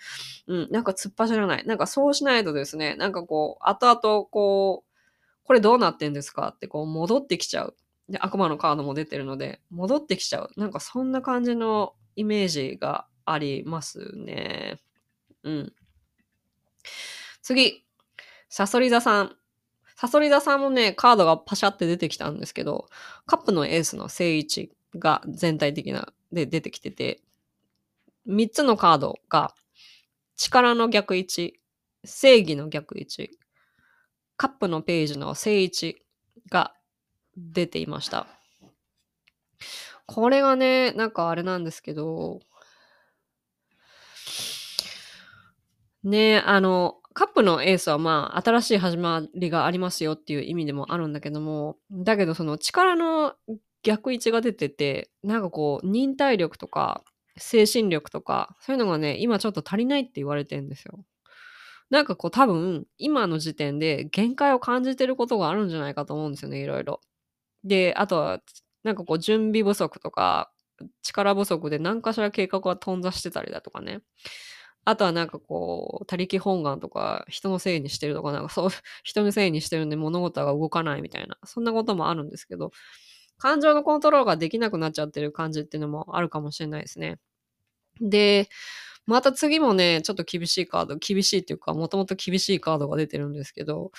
[0.47, 1.65] うん、なんか突っ走らない。
[1.65, 4.93] なんかそうしないとですね、なんかこう、後々こう、
[5.45, 7.75] これどうなってんですかってこう戻ってきちゃう。
[8.09, 10.49] で、悪魔のカードも出てるので、戻ってきちゃう。
[10.57, 14.79] なんかそんな感じのイメージがありますね。
[15.43, 15.73] うん。
[17.41, 17.85] 次。
[18.49, 19.35] サソリ座さん。
[19.95, 22.87] サソリ座さんもね、カードがパシャって出てきたんですけど、
[23.25, 27.21] カップのエースの正位置が全体的なで出てきてて、
[28.27, 29.53] 3つのカードが
[30.35, 31.59] 力の逆位置、
[32.03, 33.37] 正義の逆位置、
[34.35, 36.01] カップのページの正位置
[36.49, 36.73] が
[37.37, 38.27] 出ていました。
[40.05, 42.41] これがね、なんかあれなんですけど、
[46.03, 53.33] ねあの、カップのエースはまあ、新しい始まりがありますよっていう意味でもあるんだけども、だけどその力の
[53.83, 57.03] 逆位置が出てて、なんかこう、忍耐力とか、
[57.37, 61.05] 精神力とか、そういうのがね、今ちょっと足りないって言われてんですよ。
[61.89, 67.01] なんかこう多分、今の時点で限界を感じてることがあるんじゃないかと思うんですよね、いろいろ。
[67.65, 68.41] で、あとは、
[68.83, 70.51] なんかこう準備不足とか、
[71.03, 74.01] 力不足で何かしら計画が頓挫してたりだとかね。
[74.85, 78.69] あとはなんかこう、他力本願とか、人のせいにしてるとか、なんかそう、
[79.03, 82.71] 人のせいにしてるんで物事が動かないみたいな、そんなこともあるんですけど、
[83.37, 87.19] 感情のコントロールができなくなっちゃってる感じっていうのもあるかもしれないですね。
[88.01, 88.49] で、
[89.07, 93.91] また次もね、ちょっと厳しいカード、厳しいっていうか、もともと厳しいカードが出てるんですけど、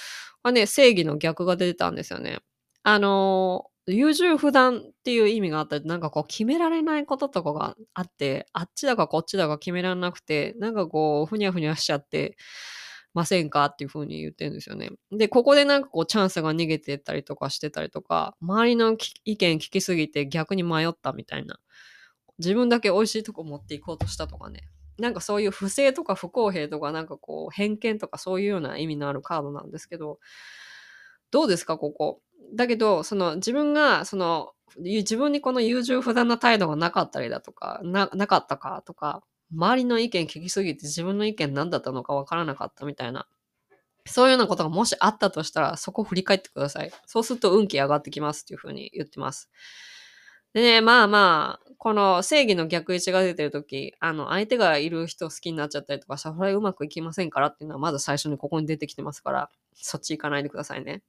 [0.43, 2.41] これね、正義の逆が出てたんですよね。
[2.85, 12.37] あの優柔不断っていう意味があったり、なんかこう決められないこととかがあって、あっちだかこっちだか決められなくて、なんかこう、ふにゃふにゃしちゃって
[13.15, 14.91] ませんかっていう風に言ってるんですよね。
[15.13, 21.59] で、ここでなんかこうチャンスが逃げてたりとかしてたりとか、周りの意見聞きすぎて逆に迷ったみたいな。
[22.39, 24.69] 自分だけ美味しいとこ持っていこうとしたとかね。
[24.99, 30.19] なんかそういう不正とか不公平とかなんかこう偏見とかそういうような意味のあるカードなんですけど、
[31.31, 32.21] どうですか、ここ？
[32.55, 43.27] だけど、その自分が、その、自分にこの優柔不断な態度がなかったりだとか、な、なかったかとか、周りの意見聞きすぎて自分の意見何だったのかわからなかったみたいな。
[44.07, 46.93] そういうようなことがもしあったとしたら、そこ振り返ってください。
[47.07, 49.51] そうすると運気上がってきますっていうふうに言ってます。
[50.53, 61.03] でね、まあまあ、この正義の逆位置が出てるとき、あの、相手がいる人好きになっちゃったりとか、それうまくいきませんからっていうのは、まず最初にここに出てきてますから、そっち行かないでくださいね。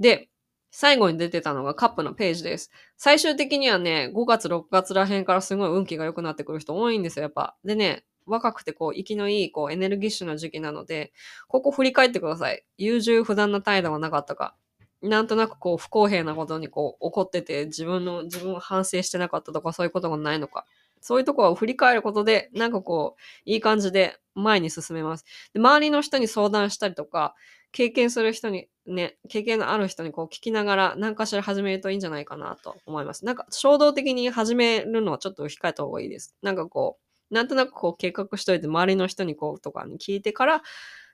[0.00, 0.30] で、
[0.72, 2.70] 最後に出てたのがカップのページです。
[2.96, 7.54] 最終的にはね、5月、6月らへんからすごい運気が良くなってくる人多いんですよ、やっぱ。
[7.62, 11.12] でね、若くてこう、息のいい、こう、エネルギッシュな時期なので、
[11.46, 12.64] ここ振り返ってください。
[12.78, 14.54] 優柔不断な態度はなかったか。
[15.02, 20.64] なんとなくこう、不公平なことにこう、怒ってて、自分の、自分を反省してなかったとか、そういうことがないのか。
[21.00, 25.24] そういうところを振り返ることで、なんかこう、いい感じで前に進めます。
[25.52, 27.34] で周りの人に相談したりとか、
[27.72, 33.24] 経験する人に、ね、経験のある人にこう聞きながら何かしら始めるといいんじゃないかなと思います。
[33.24, 36.36] なんか衝動的に始めるのはちょっと控えた方がいいです。
[36.42, 36.98] なんかこ
[37.30, 40.62] う、なんとなくこう計画しといて周りの人にこうとかに聞いてから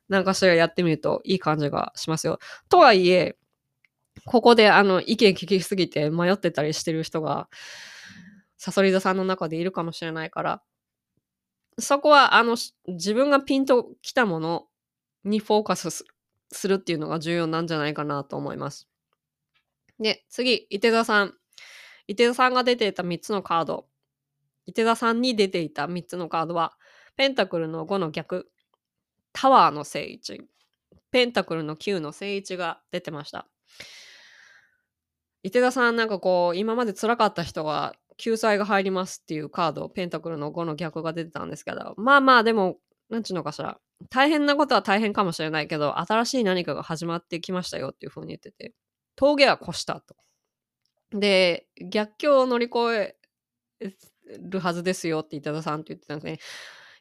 [0.08, 2.40] 何かしらやってみるといい感じがしますよ。
[2.68, 3.36] とはいえ、
[4.24, 7.48] ここであの意見聞きすぎて迷ってたりしてる人が、
[8.56, 10.62] サソリ座さんの中でいるかもしれないから、
[11.78, 12.56] そこはあの
[12.88, 14.66] 自分がピンときたもの
[15.22, 16.08] にフォーカスする
[16.52, 18.88] するっていうのが重要なんじゃないかなと思います。
[20.00, 21.34] で、次、伊手座さん。
[22.06, 23.86] 伊手座さんが出ていた3つのカード。
[24.66, 26.76] 伊手座さんに出ていた3つのカードは、
[27.16, 28.50] ペンタクルの5の逆、
[29.32, 30.42] タワーの正位置、
[31.10, 33.48] ペンタクルの9の正一が出てました。
[35.42, 42.78] 伊手田さんなんかこう、今まで辛かった人が救済が入りますっていうカード、ペンタクルの5の逆が出てたんですけど、まあまあでも、
[43.08, 43.78] なんちゅうのかしら。
[44.10, 48.74] 大変なことは大変かもしれないけど、新しい何かが始まってきましたよっていう風に言ってて、
[49.16, 50.16] 峠は越したと。
[51.12, 53.16] で、逆境を乗り越え
[54.40, 56.38] るはずですよって伊手田さんって言ってたんですね。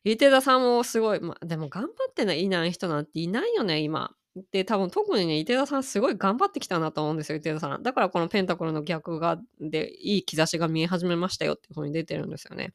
[0.03, 4.15] 伊手田さんもすごい、ま、でも頑張ってないない人なんていないよね、今。
[4.51, 7.83] で、多分特にね、伊手田さんすごい頑張ってきたなと思うんですよ、伊手田さん。
[7.83, 12.73] だからこのペンタクルの逆が、で、いい兆しが見え始めましたよっていう風に出てるんですよね。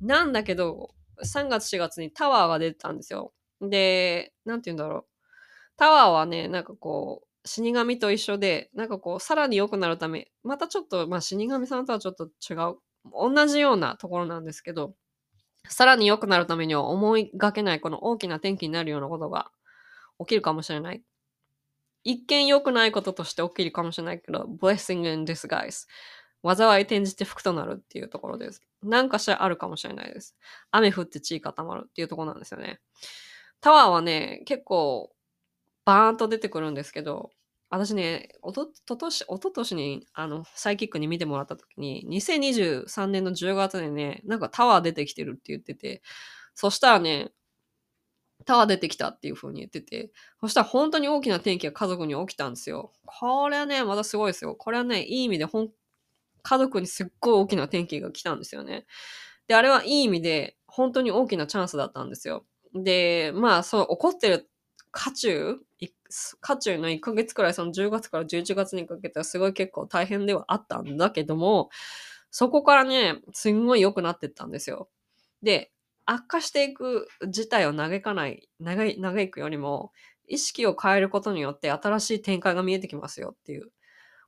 [0.00, 0.94] なんだけど、
[1.24, 3.32] 3月4月にタワーが出てたんですよ。
[3.60, 5.04] で、なんて言うんだろう。
[5.76, 12.76] タワーはね、なんかこう、死神と一緒で、なんかこう、さらに良くなるため、またちょっと、まあ死神さんとはちょっと違う、
[13.12, 14.94] 同じようなところなんですけど、
[15.68, 19.50] さらに良くなるためには思いがけないこの大きな転機になるようなことが
[20.18, 21.02] 起きるかもしれない。
[22.04, 25.86] 一見良くないこととして起きるかもしれないけど、blessing in disguise。
[26.44, 28.62] 災い転じて福となるっていうところです。
[28.82, 30.36] 何かしらあるかもしれないです。
[30.70, 32.80] 雨降って地位固まるっていうとこなんですよね。
[33.60, 35.12] タワーはね、結構
[35.84, 37.30] バーンと出てくるんですけど、
[37.70, 46.02] 私ね、おと、ととし、おととしに、あの、サイキックに見てもらった時に、2023年の10月でね、なんかタワー出てきてるって言ってて、
[46.54, 47.32] そしたらね、
[48.44, 50.10] タワー出てきたっていう風に言ってて、
[50.40, 52.92] そしたら本当に大きな転機が家族に起きたんですよ。
[53.06, 54.54] これはね、またすごいですよ。
[54.56, 55.70] これはね、いい意味でほん、
[56.42, 58.86] 家族にすっごい大きな転機が来たんですよね。
[59.48, 62.46] で、あれはいい意味で、本当に大きなチャンスだったんですよ。
[62.74, 64.50] で、まあ、そう、怒ってる
[64.92, 65.56] 渦中
[66.40, 71.70] 渦中の1ヶ月くらい、その10月から11月にかけてはすごい結構大変ではあったんだけども、
[72.30, 74.88] そこからね、すんごい良くなってったんですよ。
[75.42, 75.72] で、
[76.06, 79.92] 悪化していく事態を嘆かない、長い、長いくよりも、
[80.28, 83.70] 意識を変えることによって新しい展開が見えてきますよっていう。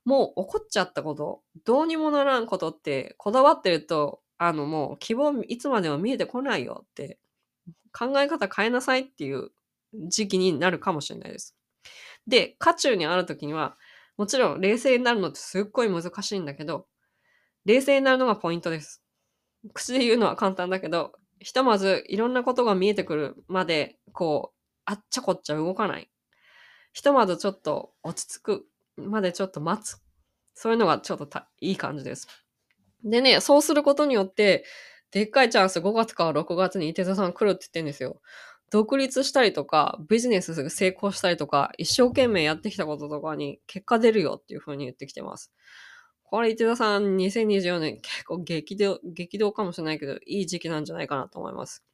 [0.05, 7.17] もう起こっちゃったこと、どうにもならんことってこだわってると、あのもう希望いつまでも見えてこないよって
[7.93, 9.49] 考え方変えなさいっていう
[9.93, 11.55] 時期になるかもしれないです。
[12.27, 13.77] で、渦中にある時には、
[14.17, 16.87] もちろん冷静になるのってすっごい難しいんだけど、
[17.65, 19.03] 冷静になるのがポイントです。
[19.73, 26.09] 口で言うのは簡単だけど、ひとまずいろんなことが見えてくるまで、こう、あっちゃこっちゃ動かない。
[26.93, 29.97] ひとまずちょっと落ち着くまでちょっと待つ。
[30.53, 31.27] そういうのがちょっと
[31.59, 32.27] いい感じです。
[33.03, 34.65] でね、そうすることによって、
[35.11, 38.21] でっかいチャンス5月から6月に伊手座さん来るって言ってるんですよ。
[38.71, 45.51] 独立したりとか、ビジネスが成功したりとか、一生懸命やってきたこととかに結果出るよっていう風に言ってきてます。
[46.23, 51.85] これ、池田さん、2024年結構激動、激動かもしれないけど、いい時期なんじゃないかなと思います。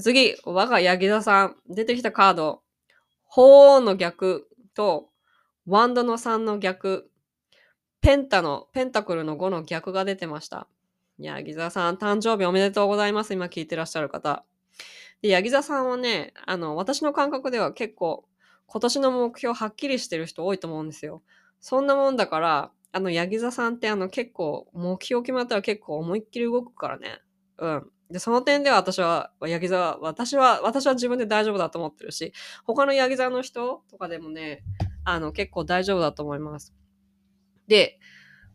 [0.00, 2.62] 次、我がヤギ座さん、出てきたカード、
[3.24, 5.10] 鳳凰の逆と、
[5.66, 7.10] ワンドの3の逆、
[8.00, 10.68] ペンタの、ペンタクルの5の逆が出てました。
[11.18, 13.32] ヤギ座さん、誕生日おめでとうございます。
[13.32, 14.44] 今聞いてらっしゃる方。
[15.22, 18.28] で、ヤギ座さんはね、あの、私の感覚では結構、
[18.66, 21.22] 今年の目標はっきりしてる人多いと思うんですよ。
[21.60, 27.20] そんなもんだから、あの、ヤギ座さんってあの、結構、目標決まったら結構思いっきり動くからね。
[27.58, 27.90] うん。
[28.08, 32.32] で、その点では私は、ヤギ座、私は、私は自分で大丈夫だと思ってるし、
[32.64, 34.62] 他のヤギ座の人とかでもね、
[35.06, 36.74] あの、結構大丈夫だと思います。
[37.68, 37.98] で、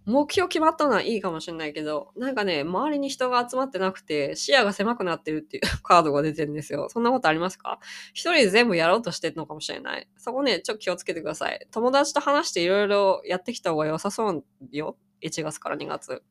[0.05, 6.89] 目標決まったのはいいかもしれないけど、なんかね、周りに人が集まってなくて、視野が狭くなってるっていう カードが出てるんですよ。
[6.89, 7.79] そんなことありますか？
[8.13, 10.09] 一人で全部やろうとしてるのかもしれない。
[10.17, 11.67] そこね、ちょっと気をつけてください。
[11.71, 14.97] 友達と話していろいろやってきた方が良さそうよ。
[15.21, 16.23] 1月から2月。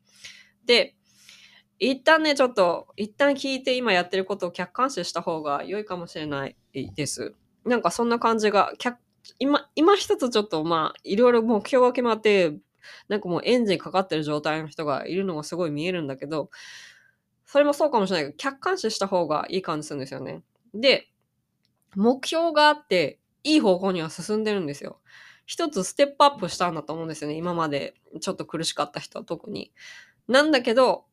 [0.66, 0.96] で、
[1.78, 6.56] 一旦ね、ちょっと、一旦聞いて今やってることを客観視した方が良いかもしれない
[6.94, 7.34] です。
[7.64, 8.72] なんかそんな感じが、
[9.38, 12.56] 今、今一つちょっとまあ、いろいろ目標が決まって、
[13.08, 16.50] なんかもうエンジンかかってる状態の人がいるのがすごい見えるんだけど、
[17.44, 20.42] それもそうかもしれないけど、客観視した方がいい感じするんですよね。
[20.74, 21.10] で、
[21.96, 25.00] 目標があって、いい方向には進んでるんですよ。
[25.46, 27.36] 一つステップアップしたんだと思うんですよね。
[27.36, 29.72] 今までちょっと苦しかった人は特に。
[30.28, 31.06] なんだけど、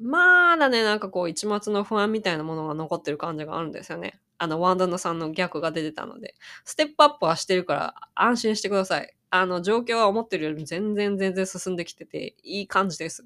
[0.00, 4.20] まだね、なんかこう一末の不安みたいなものが残ってる感じがあるんですよね。
[4.38, 6.34] あの、ワンダナさんの逆が出てたので。
[6.64, 9.14] ステップアップはしてるから安心してください。
[9.30, 13.24] あの、状況は思ってるよりも全然全然進んできてて、いい感じです。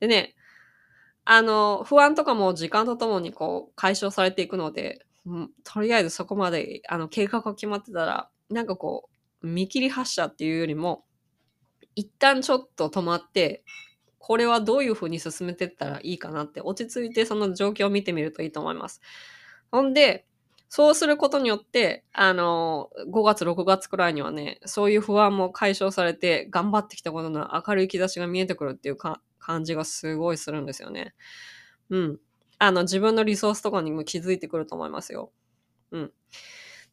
[0.00, 0.34] でね、
[1.24, 9.08] あの、不安とかも時間とともにこう、解消されていくので、うん、とりあえずそこまで、あの、計画が決まってたら、なんかこ
[9.42, 11.04] う、見切り発車っていうよりも、
[11.96, 13.64] 一旦ちょっと止まって、
[14.18, 19.00] これはどういうふうに進めてったらいいかなって、落ち着いてその状況を見てみるといいと思います。
[19.70, 20.26] ほんで、
[20.68, 31.14] そうすることによって、あの、5月、6月くらいにはね、そういう不安も解消されて、頑張ってきたことの明るい兆しが見えてくるっていうか感じがすごいするんですよね。
[31.90, 32.20] うん。
[32.58, 35.32] あの、自分のリソースとかにも気づいてくると思いますよ。
[35.92, 36.12] うん。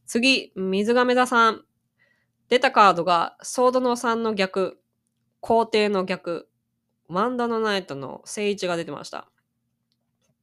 [0.06, 1.64] 次、水亀座さん。
[2.50, 4.80] 出たカードが、ソードの3の逆、
[5.42, 6.50] 皇帝の逆、
[7.10, 9.30] ワンダのナイトの聖一が出てました。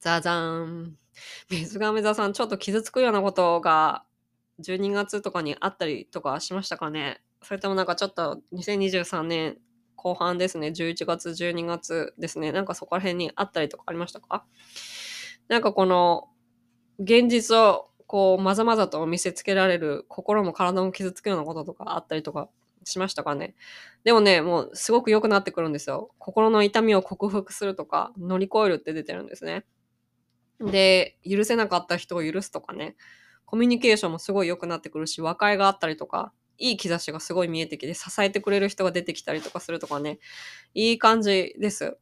[0.01, 1.04] ザザーン。
[1.51, 4.05] 水亀座さん、ちょっと傷つくようなことが
[4.61, 7.23] 12月とかにあったりとかしましたかね？
[7.43, 9.59] それともなんかちょっと2023年
[9.97, 14.45] 後半ですね、11月、12月ですね、なんかそこら辺にあったりとかありましたか？
[15.49, 16.29] なんかこの
[16.99, 22.49] 現実をこうまざまざと見せつけられる心も体も傷つくようなこととかあったりとか
[22.85, 23.55] しましたかね？
[24.05, 26.11] でもね、もうすごく良くなってくるんですよ。
[26.19, 29.65] 心の痛みを克服するとか乗り越えるって出てるんですね。
[30.71, 32.97] で、許せなかった人を許すとかね、
[33.45, 40.19] コミュニケーションもすごい良くなってくるし、和解があったりとか、いい兆しがすごい見えてきて、支えてくれる人が出てきたりとかするとかね、
[40.75, 41.97] いい感じです。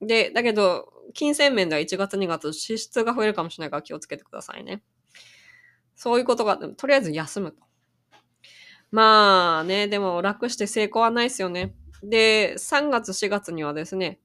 [0.00, 4.82] で、だけど、金銭面では1月2月支出が増えるかもしれないから気をつけてくださいね。
[5.94, 7.62] そういうことが、とりあえず休むと。
[8.90, 11.74] まあね、でも楽して成功はないですよね。
[12.02, 14.18] で、3月4月にはですね、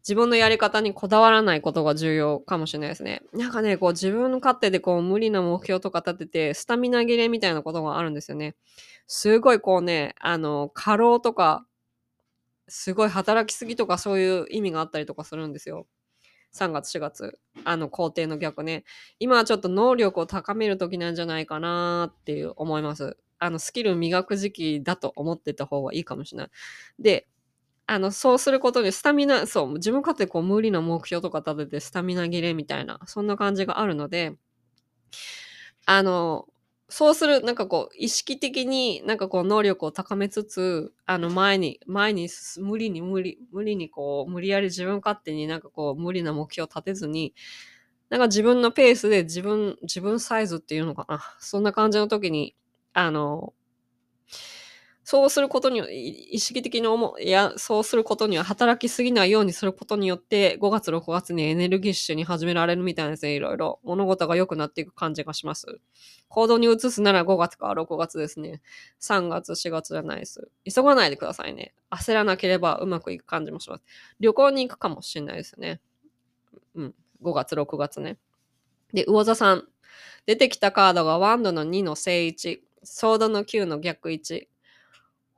[0.00, 3.22] 自分のやり方にこだわらないことが重要かもしれないですね。
[3.32, 8.56] なんかね、こう自分の勝手でこう無理な目標とか立てて、スタミナ切れみたいなことがあるんですよね。
[9.06, 11.66] すごいこうね、あの、過労とか、
[12.68, 15.86] すごい働きすぎとかそういう意味があったりとかするんですよ。
[16.52, 17.38] 3月4月。
[17.64, 18.84] あの、工程の逆ね。
[19.18, 23.16] 今はちょっと能力を高める時なんじゃないかなっていう思います。
[23.38, 26.50] あの、スキル磨く時期だと思ってた方がいいかもしれない。
[26.98, 27.26] で、
[27.92, 34.36] あの、そうすることで、スタミナ、そう、自分勝手にこう無理な目標とか立てて、スタミナ切れみたいな、そんな感じがあるので、
[35.86, 36.46] あの、
[36.88, 42.28] そうする、なんかこう、意識的になんかこう、能力を高めつつ、あの、前に、前に、
[42.58, 47.34] 無理に無理、無理にこう、無理やり自分勝手になんかこう、無理な目標を立てずに、
[48.10, 51.22] なんか自分のペースで自分、自分サイズっていうのかな。
[51.40, 52.56] そんな感じの時に、
[52.92, 53.54] あの、
[55.10, 55.80] そうすることに
[56.32, 63.80] 意識的に思う、いや、そうすることには働きすぎないようにすることによって、5月、6月にエネルギッシュに始められるみたいですね、いろいろ。
[63.82, 65.80] 物事が良くなっていく感じがします。
[66.28, 68.62] 行動に移すなら5月か6月ですね。
[69.00, 70.48] 3月、4月じゃないです。
[70.72, 71.74] 急がないでくださいね。
[71.90, 73.82] 焦らなければうまくいく感じもします。
[74.20, 75.80] 旅行に行くかもしれないですね。
[76.76, 76.94] うん。
[77.20, 78.16] 5月、6月ね。
[78.92, 79.64] で、魚座さん。
[80.26, 84.46] 出てきたカードがワンドの2の正1、ソードの9の逆1、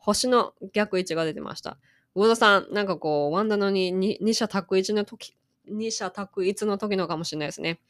[0.04, 1.78] 星の逆1が出てました。
[2.14, 5.36] 魚座さん、なんかこう、ワンダの 2, 2社択1の時、
[5.70, 7.80] 2社択1の時のかもしれないですね。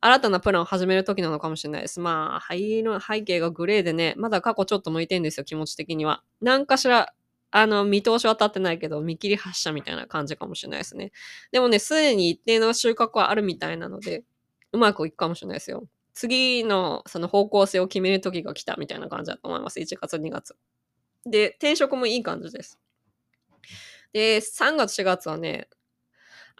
[0.00, 2.00] 新たなプランを始める時なのかもしれないです。
[2.00, 6.22] まあ、背の背景がグレーでね、まだ過去ちょっと向いてんですよ、気持ち的には。
[6.40, 7.12] なんかしら、
[7.50, 11.12] あの、見通しは立ってないけど、見切り発車みたいな感じかもしれないですね。
[11.52, 14.24] でもね、すでに一定の収穫はあるみたいなので、
[14.72, 15.86] うまくいくかもしれないですよ。
[16.14, 19.80] 次のその方向性を決める時が来たみたいな感じだと思います。
[19.80, 20.56] 1月、2月。
[21.26, 22.78] で、転職もいい感じです。
[24.12, 25.68] で、3月、4月はね、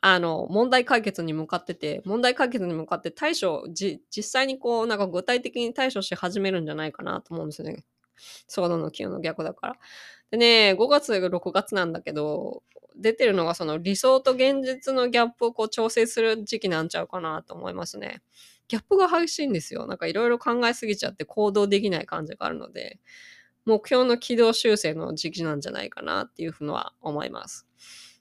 [0.02, 7.84] あの、問題解決に向かってて、問題解決に向かって対処、じ、実際にこう、なんか具体的に対処し始めるんじゃないかなと思うんですよね。
[8.48, 9.76] ソードの9の逆だから。
[10.32, 12.62] でね、5月、6月なんだけど、
[12.96, 18.22] 出てるのがその理想と現実のギャップをこう調整する時期なんちゃうかなと思いますね。
[18.68, 19.86] ギャップが激しいんですよ。
[19.86, 23.00] なんかいろいろ考えすぎちゃって行動できない感じがあるので、
[23.68, 27.66] 目標の軌道修正の時期なんじゃないかなっていうふうのは思います。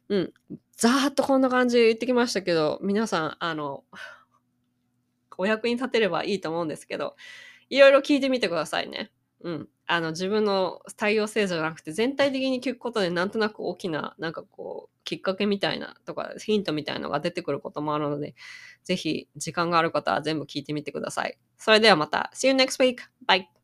[0.09, 0.33] うん。
[0.75, 3.85] ざーっとこんな感じで言ってきましたけど、皆さん、あの、
[5.37, 7.15] お役に立てればいいと思うんですけど、
[7.69, 9.11] いろいろ聞いてみてくださいね。
[9.41, 9.69] うん。
[9.85, 18.35] あの、自分の対応性じゃなくて、全体的に聞くことで、なんとなく大きな、なんかこう、きっかけみたいなとか、ヒントみたいのが出てくることもあるので、
[18.83, 21.37] ぜひ、時間がある方は全部聞いてみてください。
[21.57, 22.31] それではまた。
[22.33, 22.97] See you next week!
[23.25, 23.56] Bye!